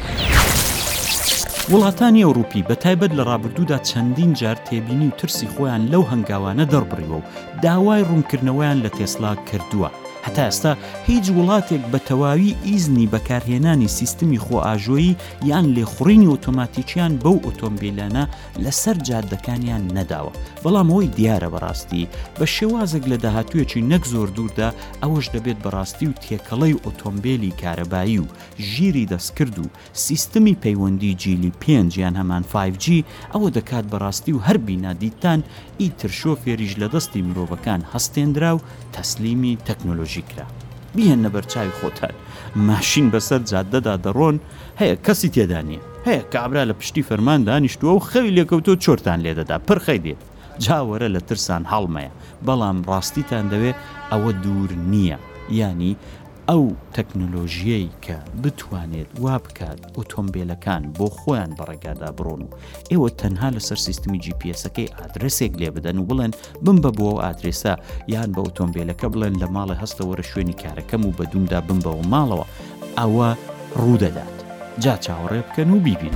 وڵاتانی 1.72 2.26
ئەوروپی 2.26 2.66
بە 2.70 2.76
تایبەت 2.84 3.12
لە 3.18 3.24
ڕابردوودا 3.30 3.78
چەندین 3.90 4.32
جار 4.40 4.58
تێبینی 4.68 5.08
و 5.08 5.18
ترسی 5.20 5.48
خۆیان 5.54 5.84
لەو 5.92 6.04
هەنگاوانە 6.12 6.64
دەربڕیەوە 6.74 7.18
و 7.20 7.26
داوای 7.64 8.06
ڕوونکردنەوەیان 8.10 8.78
لە 8.86 8.90
تێسلا 8.98 9.32
کردووە. 9.50 9.90
هەتا 10.26 10.44
ئێستا 10.50 10.72
هیچ 11.10 11.26
وڵاتێک 11.38 11.84
بە 11.92 12.00
تەواوی 12.10 12.58
ئیزنی 12.68 13.10
بەکارهێنانی 13.14 13.94
سیستمی 14.00 14.40
خۆئاژۆیی 14.46 15.18
یان 15.50 15.66
لێخڕینی 15.76 16.30
ئۆتۆماتیکیان 16.32 17.14
بەو 17.24 17.38
ئۆتۆمبیلانە 17.48 18.24
لەسەر 18.64 18.96
جادەکانیان 19.08 19.84
نەداوە 19.98 20.32
بەڵام 20.64 20.88
ئەوی 20.92 21.08
دیارە 21.18 21.50
بەڕاستی 21.54 22.04
بە 22.40 22.46
شێوازێک 22.56 23.04
لە 23.12 23.18
داهاتوێکی 23.24 23.82
نەک 23.92 24.04
زۆر 24.14 24.28
دووردا 24.36 24.70
ئەوەش 25.04 25.26
دەبێت 25.36 25.58
بەڕاستی 25.66 26.06
و 26.10 26.18
تێکەڵەی 26.24 26.80
ئۆتۆمبیلی 26.86 27.56
کارەبایی 27.62 28.22
و 28.24 28.32
ژیری 28.72 29.10
دەستکرد 29.12 29.56
و 29.64 29.74
سیستمی 30.06 30.56
پەیوەندی 30.64 31.18
جیلی 31.22 31.52
پێنجیان 31.64 32.16
هەمان 32.20 32.44
5G 32.54 32.86
ئەوە 33.34 33.50
دەکات 33.58 33.86
بەڕاستی 33.92 34.34
و 34.36 34.44
هەر 34.48 34.58
بینادیتان 34.68 35.40
ئیتر 35.84 36.12
شۆفێریش 36.22 36.74
لە 36.82 36.88
دەستی 36.94 37.22
مرۆڤەکان 37.28 37.82
هەستێنرا 37.94 38.52
و 38.56 38.64
تەسلیمی 38.96 39.60
تەکنۆلۆژی 39.68 40.24
کرا 40.30 40.46
بیهێن 40.96 41.20
نەبەرچاوی 41.26 41.78
خۆتان 41.80 42.14
ماشین 42.70 43.06
بەسەر 43.14 43.42
جادەدا 43.52 43.96
دەڕۆن 44.06 44.36
هەیە 44.82 44.96
کەسی 45.06 45.30
تێدانی 45.36 45.80
هەیە 46.08 46.24
کابرا 46.34 46.64
لە 46.70 46.74
پشتی 46.80 47.04
فەرمان 47.10 47.42
دانیشتووە 47.48 47.92
و 47.98 48.04
خەوی 48.10 48.36
لێکەوتۆ 48.38 48.74
چۆرتان 48.84 49.20
لێدەدا 49.26 49.58
پرخەی 49.68 50.04
دێت 50.06 50.22
جاوەرە 50.66 51.08
لە 51.16 51.20
ترسان 51.30 51.64
هەڵمەیە 51.72 52.12
بەڵام 52.46 52.78
ڕاستیتان 52.90 53.46
دەوێت 53.54 53.78
ئەوە 54.12 54.32
دوور 54.44 54.72
نییە 54.94 55.18
ینی 55.60 55.94
ئەو 56.50 56.64
تەکنۆلۆژیەی 56.98 57.90
کە 58.06 58.18
بتوانێت 58.44 59.10
وا 59.24 59.36
بکات 59.46 59.80
ئۆتۆمبیلەکان 59.98 60.82
بۆ 60.98 61.08
خۆیان 61.20 61.52
بەڕێگادا 61.58 62.10
بڕۆن 62.18 62.42
و 62.44 62.50
ئێوە 62.92 63.10
تەنها 63.22 63.48
لەسەر 63.56 63.78
سیستمی 63.88 64.22
GPSەکەی 64.26 64.92
ئادرسێک 64.98 65.54
لێ 65.62 65.70
بدەن 65.76 65.98
و 66.00 66.08
بڵێن 66.10 66.32
بم 66.66 66.78
بە 66.84 66.92
بۆ 66.98 67.10
ئادرێسا 67.24 67.74
یان 68.14 68.30
بە 68.36 68.42
ئۆتۆمبیلەکە 68.46 69.08
بڵێن 69.14 69.36
لە 69.42 69.48
ماڵی 69.56 69.80
هەستەوەرە 69.82 70.24
شوێنی 70.32 70.60
کارەکەم 70.62 71.02
و 71.06 71.16
بە 71.18 71.24
دومدا 71.32 71.60
بم 71.68 71.80
بەەوە 71.86 72.04
ماڵەوە 72.14 72.46
ئەوە 73.00 73.30
ڕوودەدات 73.82 74.38
جا 74.84 74.96
چاوەڕێ 75.06 75.42
بکەن 75.48 75.70
و 75.74 75.80
بیبین. 75.86 76.16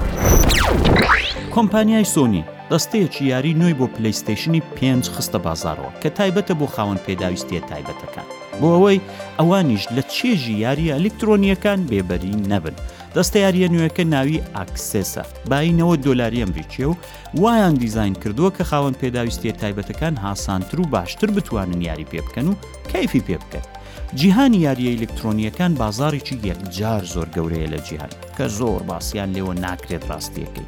کۆمپانیای 1.55 2.12
سۆنی 2.15 2.44
دەستەیەکی 2.72 3.24
یاری 3.34 3.53
نوێی 3.62 3.77
بۆ 3.79 3.86
پلیستیشنی 3.96 4.62
پێنج 4.77 5.03
خستە 5.15 5.39
بازارەوە 5.46 5.91
کە 6.01 6.10
تایبەتە 6.17 6.53
بۆ 6.60 6.67
خاوەن 6.75 7.00
پێداویستیە 7.05 7.62
تایبەتەکان. 7.70 8.29
بۆ 8.62 8.68
ئەوەی 8.76 9.00
ئەوانیش 9.40 9.84
لە 9.96 10.04
چێژی 10.16 10.60
یاری 10.66 10.94
ئەلکترۆنیەکان 10.96 11.80
بێبەری 11.92 12.32
نەبن. 12.52 12.76
دەستە 13.16 13.38
یاریە 13.46 13.68
نوێەکە 13.74 14.04
ناوی 14.14 14.44
ئاکسسەف 14.56 15.30
باینەوە 15.50 15.96
دۆلاری 16.06 16.42
ئەمریکیە 16.44 16.86
و 16.90 16.94
وایان 17.42 17.74
دیزین 17.82 18.14
کردووە 18.22 18.52
کە 18.58 18.64
خاوەن 18.70 18.96
پێداویستی 19.02 19.56
تایبەتەکان 19.62 20.16
هاسانتر 20.26 20.78
و 20.82 20.86
باشتر 20.96 21.30
بتوانن 21.38 21.82
یاری 21.88 22.10
پێ 22.12 22.20
بکەن 22.28 22.48
و 22.52 22.56
کەیفی 22.92 23.24
پێ 23.28 23.38
بکەن. 23.44 23.66
جیهانی 24.20 24.60
یاریە 24.68 24.92
ئلکترۆنیەکان 24.98 25.72
بازارێکی 25.82 26.36
یەکجار 26.50 27.04
زۆر 27.14 27.28
گەورەیە 27.36 27.68
لە 27.74 27.80
جیهان 27.88 28.12
کە 28.38 28.44
زۆر 28.58 28.82
باسییان 28.90 29.30
لێوە 29.36 29.54
ناکرێت 29.66 30.04
ڕاستیەکەی. 30.10 30.68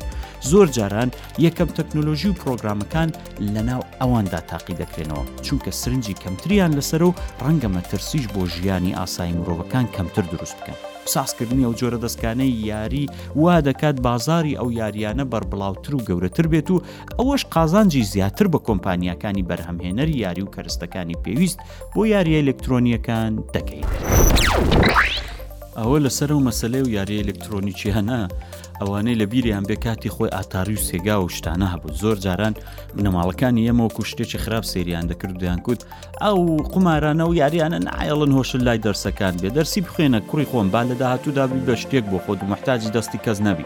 زۆر 0.51 0.67
جاران 0.77 1.09
یەکەم 1.45 1.69
تەکنۆلۆژی 1.77 2.29
و 2.31 2.35
پرۆگرامەکان 2.41 3.09
لەناو 3.53 3.81
ئەواندا 4.01 4.39
تاقی 4.51 4.75
دەکرێنەوە 4.81 5.23
چونکە 5.45 5.69
سرنجی 5.81 6.15
کەمتریان 6.23 6.71
لەسەر 6.77 7.01
و 7.07 7.11
ڕەنگە 7.45 7.69
مەترسیش 7.75 8.25
بۆ 8.35 8.41
ژیانی 8.55 8.95
ئاسایی 8.99 9.35
مرۆڤەکان 9.39 9.85
کەمتر 9.95 10.25
دروست 10.33 10.57
بکەن. 10.61 10.77
ساسکردنی 11.13 11.65
ئەو 11.67 11.73
جۆرە 11.79 11.97
دەستکانەی 12.05 12.53
یاری 12.71 13.05
وا 13.41 13.55
دەکات 13.67 13.95
بازاری 14.07 14.57
ئەو 14.59 14.69
یاریانە 14.81 15.25
بەربڵاوتر 15.31 15.91
و 15.95 16.01
گەورەتر 16.07 16.45
بێت 16.53 16.69
و 16.71 16.83
ئەوەش 17.19 17.43
قازانجی 17.53 18.03
زیاتر 18.13 18.45
بە 18.53 18.59
کۆمپانیەکانی 18.67 19.43
بەرهەمهێنەر 19.49 20.09
یاری 20.23 20.41
و 20.45 20.51
کەرستەکانی 20.55 21.15
پێویست 21.23 21.59
بۆ 21.95 22.01
یاریە 22.13 22.37
ئەلکترۆنیەکان 22.41 23.31
دەکەیت. 23.55 23.91
ئەوە 25.79 25.97
لەسەر 26.05 26.31
و 26.31 26.39
مەسلەی 26.47 26.83
و 26.85 26.89
یاری 26.97 27.19
ئەلکترۆنیکی 27.21 27.89
هەنا 27.97 28.21
ئەوانەی 28.81 29.15
لە 29.15 29.21
بیریان 29.31 29.63
بێ 29.69 29.75
کاتی 29.83 30.09
خۆی 30.15 30.33
ئاتاری 30.33 30.73
و 30.75 30.85
سێگا 30.89 31.15
و 31.21 31.29
شتانە 31.35 31.67
هەبوو 31.73 31.93
زۆر 32.01 32.17
جاران 32.25 32.53
نەماڵەکانی 33.05 33.65
ئێمەوەکو 33.67 34.05
شتێکی 34.09 34.37
خراپ 34.43 34.63
سریان 34.71 35.05
دەکردیان 35.11 35.59
کوت 35.65 35.81
ئەو 36.21 36.39
قمارانە 36.73 37.25
و 37.27 37.33
یاریانە 37.41 37.79
نایڵن 37.87 38.31
هۆشل 38.37 38.61
لای 38.67 38.79
دەرسەکان 38.85 39.33
بێ 39.41 39.49
دەرسی 39.57 39.81
بخێنە 39.85 40.19
کوڕی 40.29 40.49
خۆم 40.51 40.67
با 40.73 40.81
لە 40.89 40.93
داهاتوو 41.01 41.33
دابی 41.37 41.61
بە 41.67 41.75
شتێک 41.81 42.05
بۆ 42.11 42.17
خۆت 42.25 42.39
و 42.43 42.49
محتاجی 42.51 42.89
دەستی 42.95 43.19
کەس 43.25 43.37
نەبی. 43.47 43.65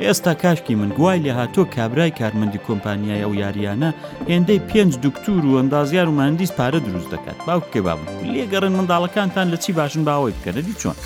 ئێستا 0.00 0.34
کاشکی 0.42 0.74
من 0.74 0.88
گوای 0.98 1.22
لە 1.26 1.32
هاتۆ 1.38 1.62
کابرای 1.76 2.12
کارمەندی 2.18 2.60
کۆمپانیای 2.66 3.22
ئەو 3.24 3.34
یاریانە 3.42 3.90
هێندەی 4.30 4.60
پێنج 4.70 4.92
دکتور 5.06 5.42
و 5.44 5.58
ئەندازیار 5.58 6.08
و 6.08 6.12
مهندیس 6.18 6.50
پارە 6.58 6.80
دروست 6.86 7.10
دەکات 7.14 7.38
باوکێ 7.46 7.78
بابن 7.86 8.06
لێگەڕن 8.32 8.72
منداڵەکانتان 8.76 9.46
لە 9.54 9.58
چی 9.62 9.72
باشن 9.78 10.02
باوەی 10.04 10.32
بکەنەدی 10.38 10.74
چۆن. 10.82 10.98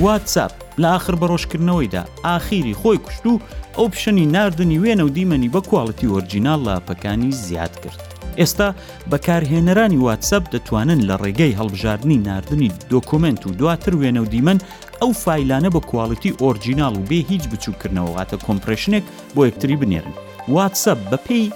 واتساپ 0.00 0.52
لە 0.80 0.84
آخر 0.96 1.14
بە 1.14 1.26
ڕۆژکردنەوەیدا 1.30 2.04
ئاخیری 2.24 2.74
خۆی 2.74 2.98
کوشت 2.98 3.26
و 3.26 3.40
ئەو 3.78 3.88
پیشەنی 3.94 4.26
نردنی 4.34 4.78
وێنە 4.80 5.00
و 5.00 5.08
دیمەنی 5.16 5.48
بە 5.52 5.60
کوواڵەتی 5.60 6.06
ئۆرجینال 6.12 6.60
لاپەکانی 6.66 7.30
زیاد 7.34 7.72
کرد. 7.80 8.02
ئێستا 8.38 8.68
بەکارهێنەرانی 9.10 9.96
واتسەپ 10.06 10.44
دەتوانن 10.54 11.00
لە 11.10 11.16
ڕێگەی 11.22 11.56
هەڵبژاردننی 11.58 12.18
نردنی 12.26 12.72
دۆکۆمنت 12.90 13.46
و 13.46 13.50
دواتر 13.58 13.92
وێنە 13.94 14.18
و 14.20 14.24
دیمەن 14.32 14.58
ئەو 15.02 15.12
فیلانە 15.12 15.70
بە 15.74 15.80
کوواڵەتی 15.88 16.36
ئۆرجینال 16.42 16.94
و 16.96 17.06
بێ 17.10 17.20
هیچ 17.30 17.44
بچووکردنەوەواتە 17.48 18.36
کۆمپرشنێک 18.46 19.04
بۆ 19.34 19.46
یەکتری 19.46 19.76
بنێرن. 19.80 20.12
واتسەپ 20.54 20.98
بەپی 21.10 21.50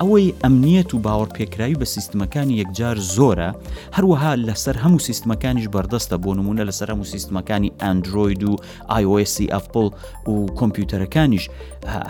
ئەوەی 0.00 0.28
ئەمنیەت 0.44 0.90
و 0.94 1.02
باوەڕپێکراوی 1.06 1.78
بە 1.80 1.84
سیستمەکانی 1.94 2.58
یەکجار 2.62 2.96
زۆرە 3.16 3.48
هەروەها 3.96 4.32
لەسەر 4.48 4.76
هەموو 4.84 5.04
سیستمەکانیش 5.08 5.66
بەردەستە 5.74 6.16
بۆ 6.24 6.30
نمونە 6.38 6.62
لەسەر 6.68 6.88
هەموو 6.92 7.10
سیستمەکانی 7.14 7.72
ئەندروید 7.82 8.42
و 8.50 8.56
آیسی 8.96 9.46
ئەفپل 9.54 9.88
و 10.32 10.36
کۆمپیوتەرەکانیش 10.58 11.44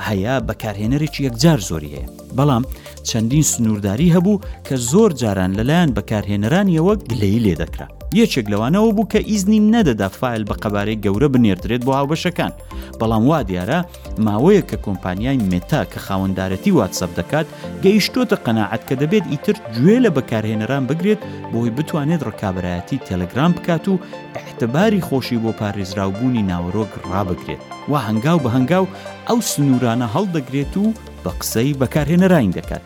هەیە 0.09 0.35
بەکارهێنەرێکی 0.49 1.21
یەکجار 1.29 1.59
زۆری 1.69 1.93
هەیە 1.97 2.09
بەڵام 2.39 2.65
چەندین 3.09 3.45
سنوورداری 3.53 4.13
هەبوو 4.17 4.41
کە 4.67 4.75
زۆر 4.91 5.11
جاران 5.21 5.53
لەلایەن 5.59 5.91
بەکارهێنەرانیەوە 5.99 6.95
گلەی 7.11 7.39
لێ 7.45 7.55
دەکرا 7.63 7.87
یەکێک 8.21 8.47
لەوانەوە 8.53 8.91
بوو 8.97 9.09
کە 9.13 9.21
ئیزنی 9.31 9.61
نەدەدا 9.75 10.09
فیل 10.21 10.43
بە 10.51 10.55
قەبارەی 10.63 11.01
گەورە 11.05 11.29
بنێردرێت 11.35 11.83
بۆ 11.87 11.93
هاوبەشەکان 11.99 12.53
بەڵام 13.01 13.25
وا 13.31 13.41
دیارە 13.51 13.79
ماوەیە 14.27 14.63
کە 14.71 14.77
کۆمپانیای 14.87 15.43
مێتا 15.51 15.83
کە 15.93 15.99
خاوەنددارەتی 16.07 16.71
واتسەب 16.79 17.11
دەکات 17.19 17.47
گەیشتۆتە 17.85 18.37
قەنەعەت 18.47 18.83
کە 18.89 18.95
دەبێت 19.03 19.25
ئیتر 19.33 19.57
گوێ 19.77 19.97
لە 20.05 20.11
بەکارهێنەران 20.17 20.85
بگرێت 20.91 21.21
بۆی 21.53 21.71
بتوانێت 21.77 22.23
ڕکابراەتی 22.29 22.99
تەلەگرام 23.09 23.53
بکات 23.57 23.85
و 23.89 23.95
احتباری 24.43 25.05
خۆشی 25.09 25.39
بۆ 25.43 25.51
پارێزراوبوونی 25.61 26.47
ناوەڕۆک 26.51 26.93
ڕابگرێت 27.13 27.63
و 27.91 27.95
هەنگاو 28.07 28.39
بە 28.45 28.49
هەنگاو 28.57 28.87
ئەو 29.29 29.39
سنوورانە 29.51 30.07
هەڵدەگرێت 30.15 30.75
و 30.83 30.85
بە 31.25 31.31
قسەی 31.41 31.77
بەکارهێنەرین 31.81 32.53
دەکات. 32.59 32.85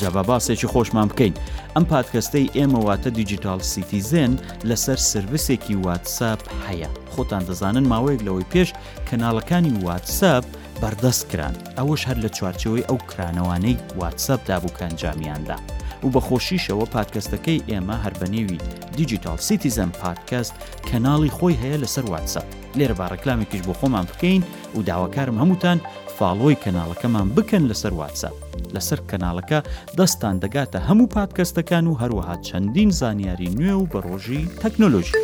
جا 0.00 0.10
بە 0.16 0.22
باسێکی 0.28 0.68
خۆشمان 0.72 1.06
بکەین. 1.12 1.34
ئەم 1.76 1.84
پادکەستەی 1.92 2.50
ئێمەواتە 2.56 3.10
دیجیتال 3.18 3.60
سیتیزن 3.72 4.32
لەسەر 4.70 4.98
سرویسێکی 5.12 5.74
واتساپ 5.84 6.40
هەیە 6.68 6.88
خۆتان 7.14 7.42
دەزانن 7.48 7.86
ماوەیەک 7.92 8.20
لەوەی 8.26 8.48
پێش 8.52 8.68
کەناڵەکانی 9.08 9.72
واتساپ 9.84 10.44
بەردەست 10.82 11.24
کران 11.32 11.54
ئەوەش 11.78 12.02
هەر 12.08 12.18
لە 12.24 12.30
چوارچەوەی 12.36 12.86
ئەو 12.88 12.98
کرانەوانەی 13.10 13.76
واتسەپدا 14.00 14.56
بوو 14.62 14.76
کەنجامیاندا 14.78 15.56
و 16.04 16.08
بە 16.14 16.20
خۆشیشەوە 16.28 16.86
پادکەستەکەی 16.94 17.64
ئێمە 17.70 17.96
هەربەنێوی 18.04 18.58
دیجیتال 18.98 19.38
سیتیزم 19.48 19.90
پادکەست 20.02 20.54
کەناڵی 20.88 21.30
خۆی 21.38 21.58
هەیە 21.62 21.78
لەسەر 21.82 22.04
واتسەپ 22.12 22.46
لێرە 22.78 22.94
باڕکلامێکیش 23.00 23.62
بۆ 23.66 23.72
خۆمان 23.80 24.06
بکەین 24.12 24.42
و 24.76 24.80
داواکارم 24.88 25.36
هەمووتان 25.42 25.78
فاڵۆی 26.16 26.58
کەناڵەکەمان 26.64 27.28
بکەن 27.36 27.62
لەسەر 27.70 27.92
واتسەپ 28.00 28.34
لەسەر 28.74 28.98
کەناڵەکە 29.10 29.58
دەستان 29.98 30.36
دەگاتە 30.42 30.78
هەموو 30.88 31.10
پادکەستەکان 31.16 31.84
و 31.86 31.98
هەروەها 32.02 32.36
چەندین 32.48 32.90
زانیاری 33.00 33.48
نوێ 33.58 33.72
و 33.80 33.86
بە 33.92 33.98
ڕۆژی 34.06 34.42
تەکنۆلۆژی. 34.62 35.14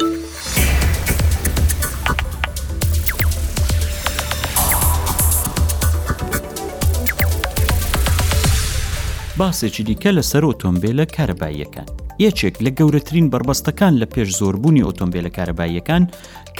باسێکی 9.42 9.82
دیکە 9.88 10.10
لەسەر 10.18 10.42
ئۆتۆمبیلە 10.48 11.04
کارەباییەکان 11.16 11.86
یەکێک 12.26 12.54
لە 12.64 12.70
گەورەترین 12.78 13.26
بربەستەکان 13.32 13.94
لە 14.00 14.06
پێش 14.14 14.28
زۆربوونی 14.40 14.84
ئۆتۆمبیلە 14.86 15.30
کارەباییەکان 15.36 16.02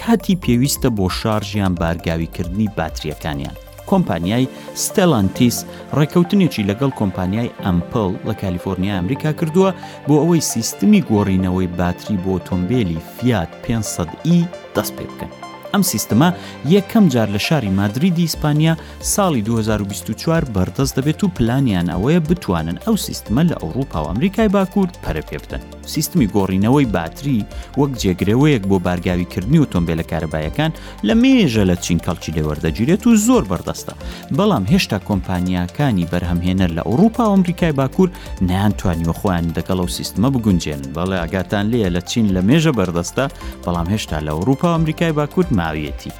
کاتی 0.00 0.34
پێویستە 0.44 0.88
بۆ 0.98 1.06
شارژیان 1.20 1.72
بارگاویکردنی 1.80 2.66
باتریەکانیان 2.78 3.56
کۆمپانیای 3.90 4.50
ستەلانتیس 4.84 5.56
ڕێکەوتنێکی 5.98 6.66
لەگەڵ 6.70 6.90
کۆمپانیای 7.00 7.54
ئەمپل 7.64 8.10
لە 8.28 8.34
کالیفۆرنیا 8.42 8.94
ئەمریکا 8.96 9.30
کردووە 9.38 9.70
بۆ 10.08 10.14
ئەوەی 10.20 10.46
سیستمی 10.52 11.00
گۆڕینەوەی 11.10 11.68
باتری 11.78 12.16
بۆ 12.24 12.30
ئۆتۆمبیلی 12.36 12.98
فیات 13.16 13.50
500 13.66 14.08
ئی 14.28 14.38
دەست 14.76 14.92
پێ 14.98 15.06
بکەن 15.12 15.32
ئەم 15.74 15.82
سیستەما 15.92 16.28
یەکەم 16.74 17.04
جار 17.14 17.28
لە 17.36 17.40
شاری 17.48 17.70
مادریدی 17.78 18.22
ئیسپانیا 18.26 18.74
ساڵی 19.14 19.42
2024 19.48 20.42
بەردەست 20.54 20.94
دەبێت 20.98 21.20
و 21.24 21.28
پلانیان 21.36 21.86
ئەوەیە 21.94 22.20
بتوانن 22.30 22.76
ئەو 22.86 22.96
سیستمە 23.06 23.42
لە 23.50 23.56
ئەوروپا 23.62 23.98
و 24.04 24.08
ئەمریکای 24.08 24.48
باکوور 24.54 24.88
پەرە 25.04 25.22
پێ 25.28 25.38
بدەن. 25.44 25.62
سیستمی 25.92 26.26
گۆڕینەوەی 26.34 26.86
باتری 26.96 27.38
وەک 27.80 27.92
جێگرەوەیەک 28.02 28.62
بۆ 28.70 28.76
بارگاویکردنی 28.86 29.60
ئۆتۆمبیلە 29.62 30.04
کارەبایەکان 30.10 30.70
لە 31.06 31.14
مێژە 31.22 31.64
لە 31.70 31.76
چین 31.84 31.98
کەڵکی 32.06 32.32
لێوەردەگیرێت 32.36 33.02
و 33.06 33.10
زۆر 33.26 33.44
بەردەستە 33.50 33.94
بەڵام 34.38 34.64
هێشتا 34.72 34.98
کۆمپانیاکانی 35.08 36.08
بەرهەمهێنەر 36.12 36.70
لە 36.78 36.82
ئەوروپا 36.88 37.24
و 37.26 37.32
ئەمریکای 37.34 37.76
باکوور 37.80 38.08
نیانتوانیوە 38.48 39.14
خۆیان 39.20 39.46
دەگەڵ 39.56 39.78
و 39.84 39.94
سیستمە 39.96 40.28
بگونجێن 40.34 40.82
بەڵێ 40.94 41.16
ئاگاتان 41.20 41.64
لێە 41.72 41.88
لە 41.96 42.00
چین 42.10 42.26
لە 42.34 42.40
مێژە 42.48 42.72
بەردەستە 42.78 43.24
بەڵام 43.64 43.86
هێشتا 43.92 44.18
لە 44.26 44.30
ئەوروپا 44.36 44.66
و 44.70 44.76
ئەمریکای 44.76 45.12
باکوور 45.18 45.46
ماویەتی. 45.58 46.12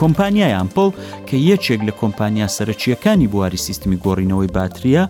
کۆمپانیای 0.00 0.56
ئەمپڵ 0.58 0.90
کە 1.28 1.36
یەکێک 1.50 1.80
لە 1.88 1.92
کۆمپانیا 2.00 2.46
سەرچیەکانی 2.56 3.30
بواری 3.32 3.64
سیستمی 3.66 4.00
گۆڕینەوەی 4.04 4.52
باتریە 4.56 5.04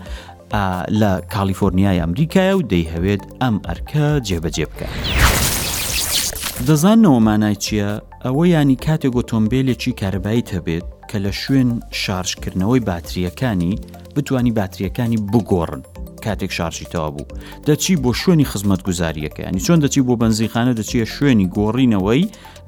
لە 1.00 1.20
کالیفۆرنیای 1.34 1.98
ئەمریکایە 2.02 2.54
و 2.56 2.62
دەیهەوێت 2.72 3.22
ئەم 3.42 3.56
ئەرکە 3.66 4.06
جێبەجێ 4.28 4.66
بکە. 4.70 4.88
دەزانەوە 6.68 7.18
مانای 7.26 7.56
چییە؟ 7.64 7.90
ئەوە 8.24 8.44
ینی 8.54 8.76
کاتێک 8.86 9.12
ئۆتۆمبیلێکی 9.18 9.92
کارەبایی 10.00 10.48
هەبێت 10.54 10.86
کە 11.10 11.16
لە 11.24 11.32
شوێن 11.40 11.70
شارژکردنەوەی 12.02 12.84
باتریەکانی 12.88 13.72
بتانی 14.16 14.52
باتریەکانی 14.58 15.18
بگۆڕن 15.32 15.82
کاتێک 16.26 16.52
شارژیتەوە 16.58 17.08
بوو 17.16 17.28
دەچی 17.68 17.94
بۆ 18.02 18.10
شوێنی 18.20 18.48
خزمەت 18.52 18.80
گوزاریەکە 18.88 19.42
ینی 19.48 19.64
چۆن 19.66 19.78
دەچی 19.84 20.00
بۆ 20.08 20.14
بنزیخانە 20.22 20.72
دەچیە 20.78 21.06
شوێنی 21.14 21.50
گۆڕینەوەی 21.56 22.22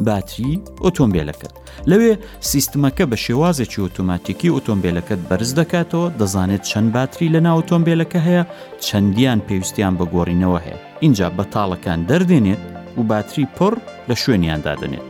باتری 0.08 0.54
ئۆتۆمبیلەکە 0.84 1.48
لەوێ 1.90 2.12
سیستمەکە 2.50 3.04
بە 3.10 3.16
شێوازێکی 3.24 3.78
ئۆتۆماتیکی 3.84 4.52
ئۆتۆمبیلەکەت 4.56 5.20
بەرز 5.28 5.50
دەکاتەوە 5.60 6.06
دەزانێت 6.20 6.62
چەند 6.70 6.88
باتری 6.96 7.32
لە 7.34 7.40
ناوتۆمبیلەکە 7.46 8.18
هەیە 8.28 8.42
چەندیان 8.86 9.40
پێویستیان 9.46 9.94
بە 9.98 10.04
گۆڕینەوە 10.14 10.58
هەیە 10.66 10.78
اینجا 11.04 11.26
بەتاڵەکان 11.38 12.00
دەردێنێت 12.10 12.62
و 12.98 13.02
باتری 13.10 13.44
پڕ 13.56 13.74
لە 14.08 14.14
شوێنیان 14.22 14.60
دادنێت 14.66 15.06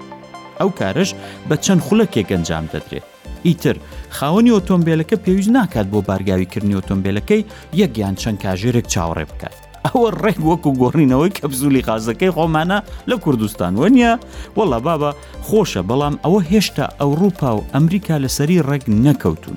ئەو 0.61 0.71
کارش 0.79 1.11
بە 1.49 1.55
چەند 1.65 1.81
خولەکێک 1.87 2.29
ئەنجام 2.35 2.67
دەدرێت 2.73 3.07
ئیتر 3.47 3.77
خاوەنی 4.19 4.53
ئۆتۆمبیلەکە 4.57 5.17
پێویست 5.27 5.51
ناکات 5.57 5.87
بۆ 5.93 6.01
بارگاویکردنی 6.09 6.77
ئۆتۆمبیلەکەی 6.79 7.45
یەکیان 7.83 8.15
چەند 8.23 8.39
کاژێرێک 8.45 8.87
چاوەڕێ 8.95 9.25
بکات 9.31 9.55
ئەوە 9.87 10.09
ڕێک 10.23 10.39
وەکو 10.49 10.71
گۆڕینەوەی 10.83 11.33
کە 11.39 11.45
بزولی 11.51 11.85
خازەکەی 11.87 12.35
خۆمانە 12.37 12.79
لە 13.11 13.17
کوردستان 13.25 13.73
وە 13.81 13.89
نیە 13.97 14.13
وەڵا 14.59 14.79
بابە 14.87 15.11
خۆشە 15.47 15.83
بەڵام 15.89 16.15
ئەوە 16.25 16.41
هێشتا 16.51 16.87
ئەوروپا 17.01 17.51
و 17.57 17.67
ئەمریکا 17.75 18.17
لەسەری 18.25 18.65
ڕێک 18.69 18.85
نەکەوتون. 19.07 19.57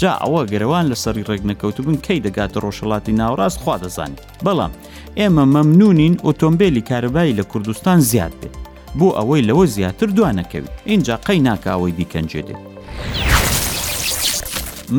جا 0.00 0.12
ئەوە 0.24 0.40
گەرەوان 0.52 0.84
لەسەری 0.90 1.26
ڕێک 1.28 1.42
نەکەوتبوون 1.50 1.96
کەی 2.06 2.22
دەگاتە 2.26 2.58
ڕۆژەڵاتی 2.64 3.12
ناوڕاست 3.20 3.58
خوا 3.62 3.76
دەزانێت 3.84 4.20
بەڵام 4.44 4.72
ئێمە 5.18 5.44
مەمنونین 5.54 6.14
ئۆتۆمبیلی 6.26 6.86
کارەبایی 6.88 7.36
لە 7.38 7.44
کوردستان 7.52 7.98
زیاد 8.10 8.32
بێت 8.40 8.54
بۆ 8.98 9.08
ئەوەی 9.18 9.46
لەوە 9.48 9.64
زیاتر 9.76 10.08
دوانەکەوێت 10.18 10.72
اینجا 10.86 11.16
قەی 11.26 11.40
ناکەوەی 11.48 11.92
دیکەنجێ 11.98 12.42
دێت 12.48 12.75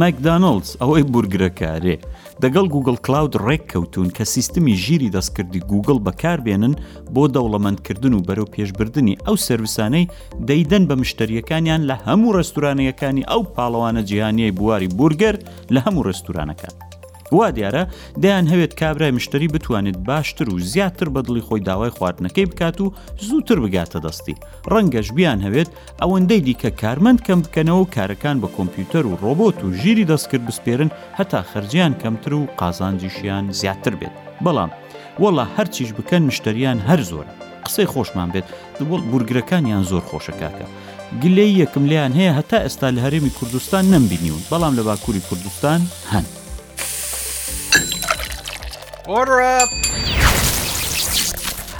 مەکدانلز 0.01 0.69
ئەوەی 0.81 1.03
بورگرەکارێ 1.13 1.95
دەگەڵ 2.43 2.65
گوگل 2.75 2.95
کلااود 3.05 3.35
ڕێککەوتون 3.45 4.07
کە 4.17 4.23
سیستمی 4.33 4.75
ژیری 4.83 5.13
دەستکردی 5.15 5.63
گوگل 5.71 5.97
بەکاربێنن 6.05 6.73
بۆ 7.13 7.23
دەوڵەمەندکردن 7.35 8.13
و 8.15 8.25
بەرەو 8.27 8.51
پێشبردننی 8.55 9.19
ئەو 9.25 9.35
سرویسانەی 9.47 10.09
دەیدەن 10.47 10.83
بە 10.89 10.95
مشتریەکانیان 11.01 11.81
لە 11.89 11.95
هەموو 12.05 12.35
ڕستورانەکانی 12.39 13.27
ئەو 13.31 13.41
پاڵەوانە 13.55 14.01
جیهانیەی 14.09 14.55
بواری 14.57 14.93
بورگەر 14.97 15.35
لە 15.73 15.79
هەموو 15.85 16.05
ڕستورانەکان. 16.09 16.73
وا 17.35 17.47
دیارە 17.57 17.83
دەیان 18.23 18.45
هەوێت 18.51 18.73
کابرای 18.81 19.11
مشتری 19.17 19.47
بتوانێت 19.55 19.97
باشتر 20.09 20.47
و 20.53 20.59
زیاتر 20.59 21.07
بەدڵی 21.15 21.43
خۆی 21.47 21.61
داوای 21.69 21.91
خواردنەکەی 21.97 22.49
بکات 22.51 22.81
و 22.81 22.93
زووتر 23.27 23.57
بگاتە 23.63 23.99
دەستی 24.05 24.35
ڕەنگەش 24.71 25.07
بیان 25.17 25.39
هەوێت 25.45 25.69
ئەوەندەی 26.01 26.41
دیکە 26.47 26.69
کارمەند 26.81 27.19
کەم 27.27 27.39
بکەنەوە 27.45 27.81
و 27.83 27.91
کارەکان 27.95 28.37
بە 28.41 28.47
کۆمپیوتەر 28.57 29.03
و 29.07 29.15
ڕۆبۆت 29.23 29.57
و 29.63 29.73
ژیری 29.81 30.05
دەستکرد 30.11 30.43
بسپێرن 30.47 30.89
هەتا 31.19 31.39
خرجیان 31.51 31.93
کەمتر 32.01 32.33
و 32.33 32.41
قازانجیشیان 32.59 33.45
زیاتر 33.59 33.93
بێت 34.01 34.15
بەڵام 34.45 34.71
وەڵا 35.23 35.45
هەرچیش 35.57 35.89
بکەن 35.97 36.23
مشتریان 36.29 36.79
هەر 36.89 37.01
زۆرە 37.09 37.31
قسەی 37.65 37.87
خۆشمان 37.93 38.29
بێت 38.33 38.47
دڵ 38.79 38.85
بورگەکانیان 39.11 39.83
زۆر 39.91 40.03
خۆشەکاکە. 40.09 40.67
گلەی 41.23 41.51
یەکم 41.63 41.83
لیان 41.91 42.13
هەیە 42.19 42.33
هەتا 42.39 42.57
ئێستا 42.65 42.87
لە 42.95 42.99
هەرێمی 43.05 43.31
کوردستان 43.39 43.83
نمبینیون 43.93 44.41
بەڵام 44.51 44.73
لە 44.79 44.83
باکووری 44.87 45.21
کوردستان 45.29 45.81
هەند. 46.11 46.29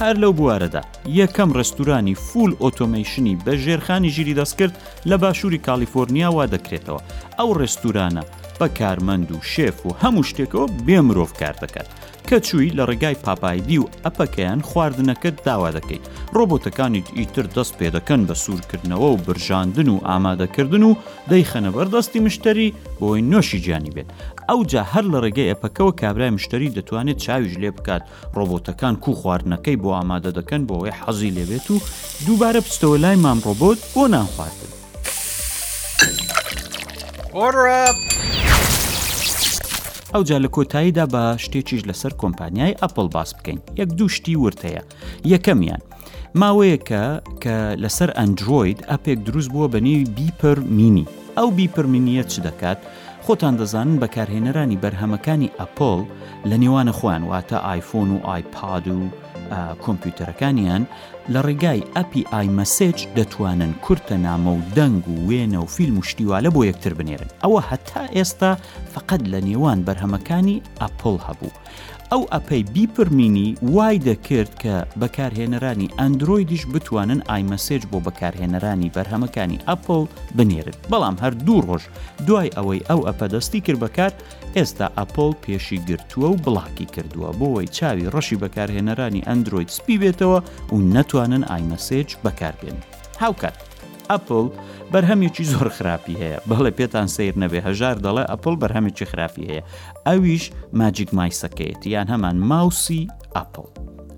هەر 0.02 0.16
لەو 0.22 0.34
بوارەدا 0.40 0.82
یەکەم 1.22 1.50
ڕستورانی 1.60 2.16
فول 2.28 2.52
ئۆتۆمەیشنی 2.64 3.36
بە 3.46 3.54
ژێرخانی 3.64 4.14
ژیری 4.16 4.38
دەست 4.40 4.56
کرد 4.60 4.76
لە 5.10 5.16
باشووری 5.24 5.64
کالیفۆرنیا 5.68 6.30
وا 6.32 6.46
دەکرێتەوە 6.54 7.00
ئەو 7.38 7.50
ڕێستورانە 7.60 8.24
بە 8.60 8.68
کارمەند 8.80 9.30
و 9.32 9.38
شێف 9.54 9.86
و 9.86 9.90
هەموو 10.02 10.24
شتێکەوە 10.30 10.66
بێ 10.86 11.00
مرۆڤ 11.08 11.30
کار 11.42 11.56
دەکات 11.64 11.90
کە 12.30 12.38
چووی 12.48 12.72
لە 12.78 12.84
ڕێگای 12.90 13.16
پاپایدی 13.26 13.78
و 13.80 13.86
ئەپەکەیان 14.06 14.62
خواردنەکە 14.70 15.30
داوا 15.46 15.72
دەکەیت 15.78 16.04
ڕۆبۆتەکانی 16.38 17.04
ئیتر 17.18 17.46
دەست 17.58 17.74
پێ 17.80 17.88
دەکەن 17.96 18.22
بە 18.28 18.34
سوورکردنەوە 18.44 19.08
و 19.14 19.18
برژاندن 19.28 19.90
و 19.90 20.00
ئامادەکردن 20.08 20.84
و 20.84 20.96
دەیخەنە 21.32 21.70
بەردەستی 21.76 22.20
مشتری 22.26 22.74
بۆی 23.00 23.22
نوۆشی 23.22 23.60
گیانی 23.64 23.92
بێت 23.96 24.10
ئەو 24.50 24.60
جا 24.72 24.84
هەر 24.94 25.06
لە 25.14 25.18
ڕێگەی 25.26 25.50
ئەپەکەوە 25.52 25.92
کابرای 26.02 26.30
مشتری 26.38 26.74
دەتوانێت 26.78 27.18
چاویش 27.26 27.54
لێ 27.62 27.70
بکات 27.78 28.04
ڕۆبۆتەکان 28.38 28.96
کو 29.04 29.12
خواردنەکەی 29.22 29.78
بۆ 29.84 29.90
ئامادە 29.98 30.32
دەکەن 30.38 30.62
بۆەوەی 30.70 30.96
حەزی 31.00 31.32
لێبێت 31.38 31.68
و 31.72 31.80
دووبارە 32.26 32.62
پستەوە 32.68 32.98
لای 33.04 33.16
مام 33.24 33.40
ڕۆبۆت 33.46 33.80
بۆ 33.94 34.04
نانخواردن. 34.14 34.72
Order 37.46 37.66
up! 37.86 37.98
ئەو 40.14 40.24
جا 40.30 40.38
لە 40.40 40.48
کۆتاییدا 40.56 41.06
بە 41.14 41.24
شتێکیش 41.44 41.82
لەسەر 41.90 42.12
کۆمپانیای 42.24 42.76
ئەپل 42.82 43.08
باس 43.16 43.32
بکەین 43.38 43.60
یەک 43.82 43.90
دوو 43.98 44.08
شتی 44.16 44.36
ورتەیە 44.44 44.84
یەکەمیان 45.34 45.82
ماوەیەکە 46.42 47.04
کە 47.44 47.56
لەسەر 47.84 48.10
ئەنجۆید 48.18 48.80
ئەپێک 48.92 49.20
دروست 49.28 49.50
بووە 49.54 49.68
بەنی 49.74 49.96
بیپەر 50.20 50.58
مینی 50.78 51.06
ئەو 51.38 51.48
بیپەرمینیە 51.58 52.24
چ 52.32 52.34
دەکات؟ 52.48 52.80
خۆتان 53.26 53.54
دەزانن 53.60 53.96
بەکارهێنەرانی 54.04 54.82
بەرهەمەکانی 54.84 55.52
ئەپۆل 55.60 56.02
لە 56.50 56.56
نێوانە 56.62 56.94
خۆیان 57.00 57.24
واتە 57.32 57.58
آیفۆن 57.74 58.10
و 58.14 58.18
آیپاد 58.34 58.86
و 58.88 58.98
کۆمپیوتەرەکانیان 59.86 60.84
لە 61.34 61.42
ڕێگای 61.48 61.88
ئەپی 61.96 62.22
ئایمەسێج 62.34 62.98
دەتوانن 63.18 63.72
کورتە 63.86 64.16
نامە 64.26 64.52
و 64.58 64.62
دەنگ 64.78 65.02
و 65.10 65.16
وێنە 65.30 65.60
و 65.64 65.72
فیلم 65.76 65.96
و 66.00 66.04
شتیوالە 66.10 66.50
بۆ 66.56 66.62
یەکتر 66.70 66.94
بنێرن 67.00 67.30
ئەوە 67.44 67.62
هەتا 67.70 68.04
ئێستا 68.18 68.52
فقط 68.96 69.22
لە 69.32 69.40
نێوان 69.48 69.80
بەرهەمەکانی 69.88 70.62
ئەپۆل 70.82 71.18
هەبوو 71.28 71.54
ئەو 72.14 72.22
ئەپەی 72.32 72.64
بیپرمینی 72.74 73.48
وای 73.62 74.00
دەکرد 74.08 74.52
کە 74.64 74.76
بەکارهێنەرانی 75.02 75.94
ئەندرویدیش 76.00 76.64
بتوانن 76.74 77.22
ئایمەسێج 77.32 77.84
بۆ 77.92 78.00
بەکارهێنەرانی 78.08 78.94
بەرهەمەکانی 78.96 79.64
ئەپل 79.68 80.04
بنێرت 80.38 80.78
بەڵام 80.92 81.16
هەر 81.24 81.34
دوو 81.46 81.62
ڕۆژ 81.68 81.82
دوای 82.28 82.50
ئەوەی 82.58 82.86
ئەو 82.90 83.00
ئەپەدەستی 83.08 83.62
کرد 83.66 83.80
بەکار 83.86 84.12
ئێستا 84.56 84.88
ئەپل 84.98 85.32
پێشی 85.44 85.80
گرتووە 85.90 86.28
و 86.32 86.38
بڵاکی 86.44 86.88
کردووە 86.96 87.30
بۆەوەی 87.40 87.72
چاوی 87.78 88.10
ڕەشی 88.14 88.40
بەکارهێنەرانی 88.44 89.26
ئەندروید 89.28 89.70
سپی 89.78 89.96
بێتەوە 90.02 90.40
و 90.74 90.78
نەتوانن 90.96 91.44
ئایمەسێج 91.52 92.10
بەکاربێن 92.26 92.78
هاوکات 93.22 93.58
ئەپل 94.12 94.46
بەرهەمێکی 94.94 95.46
زۆر 95.54 95.68
خراپی 95.78 96.16
هەیە 96.22 96.40
بەڵێ 96.50 96.72
پێتان 96.78 97.08
سیر 97.16 97.34
نەبێ 97.44 97.60
هەژار 97.68 97.98
دەڵێ 98.06 98.24
ئەپل 98.32 98.56
بەرهەمێکی 98.62 99.06
خراپی 99.12 99.46
هەیە 99.52 99.64
ئەویش 100.10 100.44
ماجیک 100.82 101.10
مایسەکەیەتی 101.20 101.88
یان 101.96 102.08
هەمان 102.14 102.36
ماوسی 102.50 103.02
ئەپل. 103.38 103.68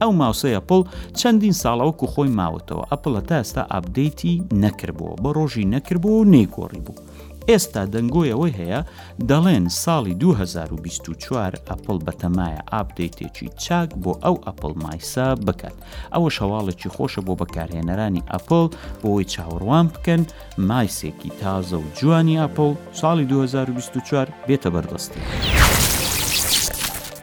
ئەو 0.01 0.11
ماوسەیە 0.21 0.61
پڵ 0.69 0.81
چەندین 1.19 1.55
ساڵەوەکو 1.63 2.07
خۆی 2.13 2.31
ماوەتەوە 2.39 2.83
ئەپلە 2.91 3.21
تا 3.29 3.35
ئێستا 3.41 3.63
ئابدەیتی 3.73 4.35
نەکردبووە 4.63 5.15
بە 5.23 5.29
ڕۆژی 5.37 5.69
نەکردبوو 5.73 6.19
و 6.21 6.29
نێگۆڕی 6.35 6.81
بوو. 6.85 7.01
ئێستا 7.49 7.83
دەنگۆیەوەی 7.93 8.53
هەیە 8.59 8.81
دەڵێن 9.29 9.65
ساڵی 9.83 10.13
2024 10.15 11.53
ئەپل 11.69 11.97
بەتەمایە 12.07 12.61
ئاپدەیتێکی 12.73 13.47
چاک 13.63 13.89
بۆ 14.03 14.11
ئەو 14.23 14.35
ئەپل 14.45 14.71
مایسا 14.83 15.27
بکات 15.47 15.75
ئەوە 16.15 16.29
شەواڵێکی 16.37 16.89
خۆشە 16.95 17.21
بۆ 17.27 17.33
بەکارهێنەرانی 17.41 18.23
ئەپل 18.31 18.65
بۆی 19.03 19.25
چاوەڕوان 19.33 19.85
بکەن 19.93 20.21
مایسێکی 20.69 21.31
تازە 21.41 21.77
و 21.83 21.91
جوانی 21.99 22.39
ئەپل 22.43 22.71
ساڵی 22.99 23.25
2024 23.25 24.27
بێتە 24.47 24.69
بەردەستی. 24.75 25.19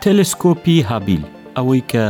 تەلسکۆپی 0.07 0.77
هابیل 0.91 1.23
ئەوەی 1.57 1.83
کە 1.91 2.05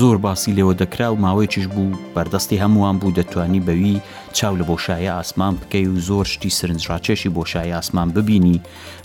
زۆر 0.00 0.16
باسی 0.24 0.52
لێەوە 0.56 0.74
دەکرا 0.82 1.08
و 1.10 1.20
ماوەیەکیش 1.24 1.66
بوو 1.74 1.98
بەردەستی 2.14 2.60
هەمووان 2.62 2.96
بوو 3.00 3.16
دەتوانی 3.18 3.64
بەوی 3.66 3.98
چاو 4.38 4.56
لە 4.58 4.62
بۆشایە 4.64 5.10
ئاسمان 5.18 5.54
بکەی 5.58 5.86
و 5.86 6.00
زۆر 6.08 6.24
شتی 6.24 6.50
سرنجڕاکێشی 6.50 7.28
بۆشایە 7.38 7.74
ئاسمان 7.78 8.10
ببینی 8.12 8.60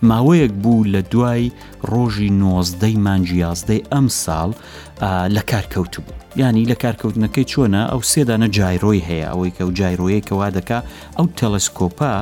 ماوەیەک 0.09 0.51
بوو 0.63 0.83
لە 0.93 1.03
دوای 1.11 1.51
ڕۆژی 1.91 2.29
نۆزدەی 2.41 2.97
مانجیازدەی 3.05 3.83
ئەم 3.93 4.07
ساڵ 4.23 4.49
لە 5.35 5.41
کارکەوت 5.51 5.95
بوو 6.05 6.13
ینی 6.38 6.65
لە 6.71 6.75
کارکەوتنەکەی 6.83 7.45
چۆنە 7.51 7.81
ئەو 7.91 8.01
سێدانە 8.11 8.47
جایرۆی 8.57 9.05
هەیە 9.09 9.27
ئەوەی 9.31 9.51
کە 9.57 9.63
و 9.67 9.71
جایرۆیەکەوا 9.79 10.49
دەکا 10.57 10.79
ئەو 11.17 11.27
تەلەسکۆپا 11.39 12.13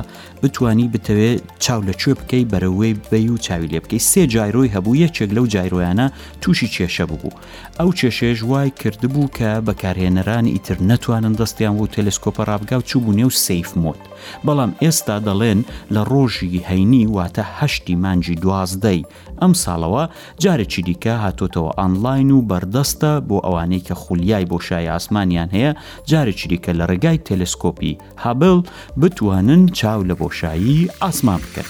بتانی 0.42 0.90
بتەوێت 0.94 1.40
چاو 1.64 1.80
لەکوێ 1.88 2.14
بکەی 2.20 2.44
بەرەوەی 2.52 2.94
بەی 3.10 3.28
و 3.30 3.36
چاوی 3.46 3.66
لێ 3.72 3.80
بکەی 3.84 4.00
سێ 4.10 4.22
جایرۆی 4.34 4.72
هەبوو 4.74 5.00
یەکێک 5.04 5.30
لەو 5.36 5.46
جایرۆیانە 5.54 6.06
تووشی 6.42 6.68
کێشە 6.74 7.04
ببوو 7.10 7.38
ئەو 7.80 7.90
کێشێژ 7.98 8.38
وای 8.50 8.70
کردبوو 8.80 9.28
کە 9.36 9.50
بەکارهێنەران 9.66 10.44
ئیتر 10.54 10.78
نەتوانن 10.90 11.34
دەستیان 11.40 11.74
بۆ 11.78 11.86
تەلسکۆپە 11.94 12.42
ڕابگا 12.50 12.76
و 12.78 12.82
چوو 12.94 13.02
بوو 13.02 13.12
نێو 13.20 13.30
سیف 13.46 13.68
مۆت 13.82 14.00
بەڵام 14.46 14.70
ئێستا 14.82 15.16
دەڵێن 15.28 15.60
لە 15.94 16.02
ڕۆژی 16.12 16.62
هەینی 16.68 17.04
واتە 17.14 17.44
هەشتی 17.58 17.96
مانجی 18.04 18.36
دوازدەی 18.42 19.00
ئەم 19.40 19.52
ساڵەوە 19.64 20.04
جارێکی 20.42 20.82
دیکە 20.88 21.14
هاتۆتەوە 21.24 21.70
ئانلاین 21.78 22.28
و 22.32 22.46
بەردەستە 22.50 23.12
بۆ 23.28 23.36
ئەوانەی 23.44 23.84
کە 23.86 23.94
خولیای 24.02 24.48
بۆ 24.50 24.58
شای 24.66 24.90
ئاسمانیان 24.94 25.48
هەیە 25.56 25.70
جارێکی 26.10 26.48
دیکە 26.52 26.72
لە 26.78 26.84
ڕێگای 26.90 27.22
تەلسکۆپی 27.28 27.92
هابل 28.24 28.56
بتوانن 29.00 29.62
چاو 29.78 30.00
لە 30.08 30.14
بۆشایی 30.20 30.90
ئاسمان 31.02 31.40
بکەن. 31.44 31.68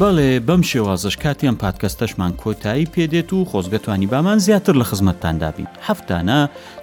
بەڵێ 0.00 0.30
بەم 0.48 0.62
شێوازش 0.70 1.14
کاتیان 1.24 1.56
پادکەستەشمان 1.62 2.32
کۆتایی 2.42 2.90
پێدێت 2.94 3.30
و 3.32 3.48
خۆزگەتوانی 3.50 4.06
بامان 4.12 4.38
زیاتر 4.46 4.74
لە 4.80 4.84
خزمەتتان 4.90 5.36
دابین 5.44 5.68
هەفتانە 5.88 6.38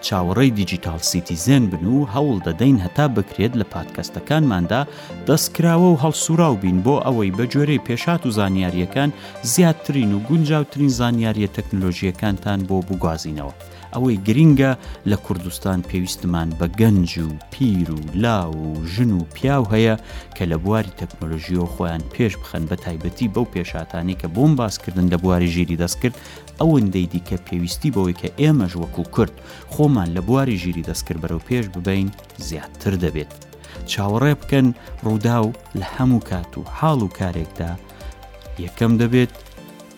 چاوەڕێی 0.06 0.56
دیجیتال 0.60 1.00
سیتیزن 1.12 1.64
بن 1.72 1.86
و 1.96 2.06
هەوڵ 2.14 2.38
دەدەین 2.48 2.78
هەتا 2.86 3.06
بکرێت 3.16 3.54
لە 3.62 3.66
پادکەستەکانماندا 3.74 4.82
دەستکراوە 5.28 5.90
و 5.94 6.00
هەڵسوراو 6.04 6.56
بین 6.64 6.78
بۆ 6.86 6.96
ئەوەی 7.06 7.34
بە 7.38 7.46
جۆرەی 7.54 7.84
پێشات 7.88 8.22
و 8.26 8.32
زانیاریەکان 8.38 9.10
زیاترین 9.54 10.12
و 10.14 10.20
گونجاوترین 10.28 10.92
زانیاریە 11.00 11.50
تەکنلۆژیەکانتان 11.58 12.60
بۆ 12.70 12.78
بگوازینەوە. 12.88 13.54
ئەوەی 13.94 14.18
گرینگە 14.28 14.72
لە 15.12 15.18
کوردستان 15.26 15.80
پێویستمان 15.90 16.50
بە 16.60 16.68
گەنج 16.82 17.12
و 17.18 17.30
پیر 17.54 17.88
و 17.96 18.00
لا 18.24 18.42
و 18.52 18.64
ژن 18.94 19.12
و 19.20 19.24
پیاو 19.36 19.66
هەیە 19.74 19.96
کە 20.36 20.44
لە 20.52 20.58
بواری 20.64 20.98
تەکنۆلژیۆ 21.02 21.66
خۆیان 21.74 22.04
پێش 22.14 22.34
بخەن 22.42 22.64
بە 22.70 22.76
تایبەتی 22.86 23.28
بەو 23.36 23.52
پێشاتانی 23.56 24.16
کە 24.22 24.28
بۆم 24.36 24.52
باسکردن 24.62 25.08
لە 25.14 25.18
بواری 25.24 25.52
ژیری 25.56 25.78
دەست 25.82 25.98
کرد 26.02 26.18
ئەوەندەی 26.62 27.08
دیکە 27.14 27.38
پێویستی 27.48 27.94
بەوەی 27.96 28.18
کە 28.22 28.30
ئێمەش 28.42 28.74
وەکو 28.82 29.04
کورد 29.16 29.36
خۆمان 29.74 30.10
لە 30.16 30.22
بواری 30.28 30.58
ژیری 30.64 30.86
دەستکرد 30.90 31.20
بەرەو 31.24 31.44
پێش 31.50 31.66
ببین 31.76 32.08
زیاتر 32.48 32.94
دەبێت. 33.04 33.32
چاوەڕێ 33.92 34.34
بکەن 34.42 34.68
ڕوودا 35.04 35.38
و 35.46 35.52
لە 35.80 35.86
هەموو 35.96 36.24
کات 36.30 36.52
و 36.58 36.62
حاڵ 36.78 37.00
و 37.04 37.14
کارێکدا 37.20 37.72
یەکەم 38.66 38.94
دەبێت 39.02 39.34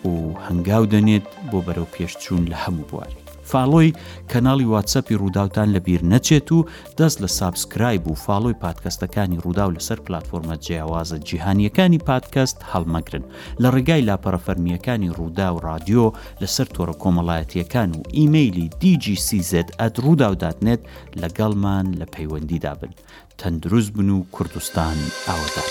و 0.08 0.10
هەنگاو 0.46 0.84
دەنێت 0.92 1.26
بۆ 1.50 1.58
بەرەو 1.66 1.92
پێشچوون 1.94 2.42
لە 2.52 2.56
هەموو 2.64 2.88
بواری. 2.90 3.21
فالۆی 3.52 3.92
کەناڵی 4.32 4.64
واتسەپی 4.72 5.14
ڕووداوتان 5.22 5.68
لەبیر 5.76 6.02
نەچێت 6.12 6.48
و 6.56 6.64
دەست 6.98 7.18
لە 7.24 7.28
سابسکرایب 7.38 8.04
و 8.10 8.14
فالۆی 8.24 8.56
پادکەستەکانی 8.64 9.38
ڕوودا 9.44 9.64
و 9.66 9.74
لەسەر 9.76 9.98
پلتفۆرمە 10.06 10.56
جیاوازە 10.66 11.18
جیهانیەکانی 11.28 11.98
پادکەست 12.08 12.58
هەڵمەگرن 12.72 13.24
لە 13.62 13.68
ڕێگای 13.74 14.04
لاپەرەفەرمیەکانی 14.08 15.12
ڕوودا 15.18 15.48
و 15.52 15.60
رادیۆ 15.68 16.04
لەسەر 16.42 16.66
تۆرە 16.74 16.94
کۆمەڵایەتیەکان 17.02 17.90
و 17.96 18.00
ئیممەلی 18.16 18.70
دیجیCZ 18.80 19.52
ئەت 19.80 19.94
ڕووداوداتنێت 20.04 20.82
لەگەڵمان 21.22 21.86
لە 22.00 22.06
پەیوەندیدا 22.14 22.72
بن 22.80 22.90
تەندروست 23.38 23.92
بن 23.96 24.08
و 24.10 24.22
کوردستان 24.32 24.96
ئاوەدار. 25.28 25.68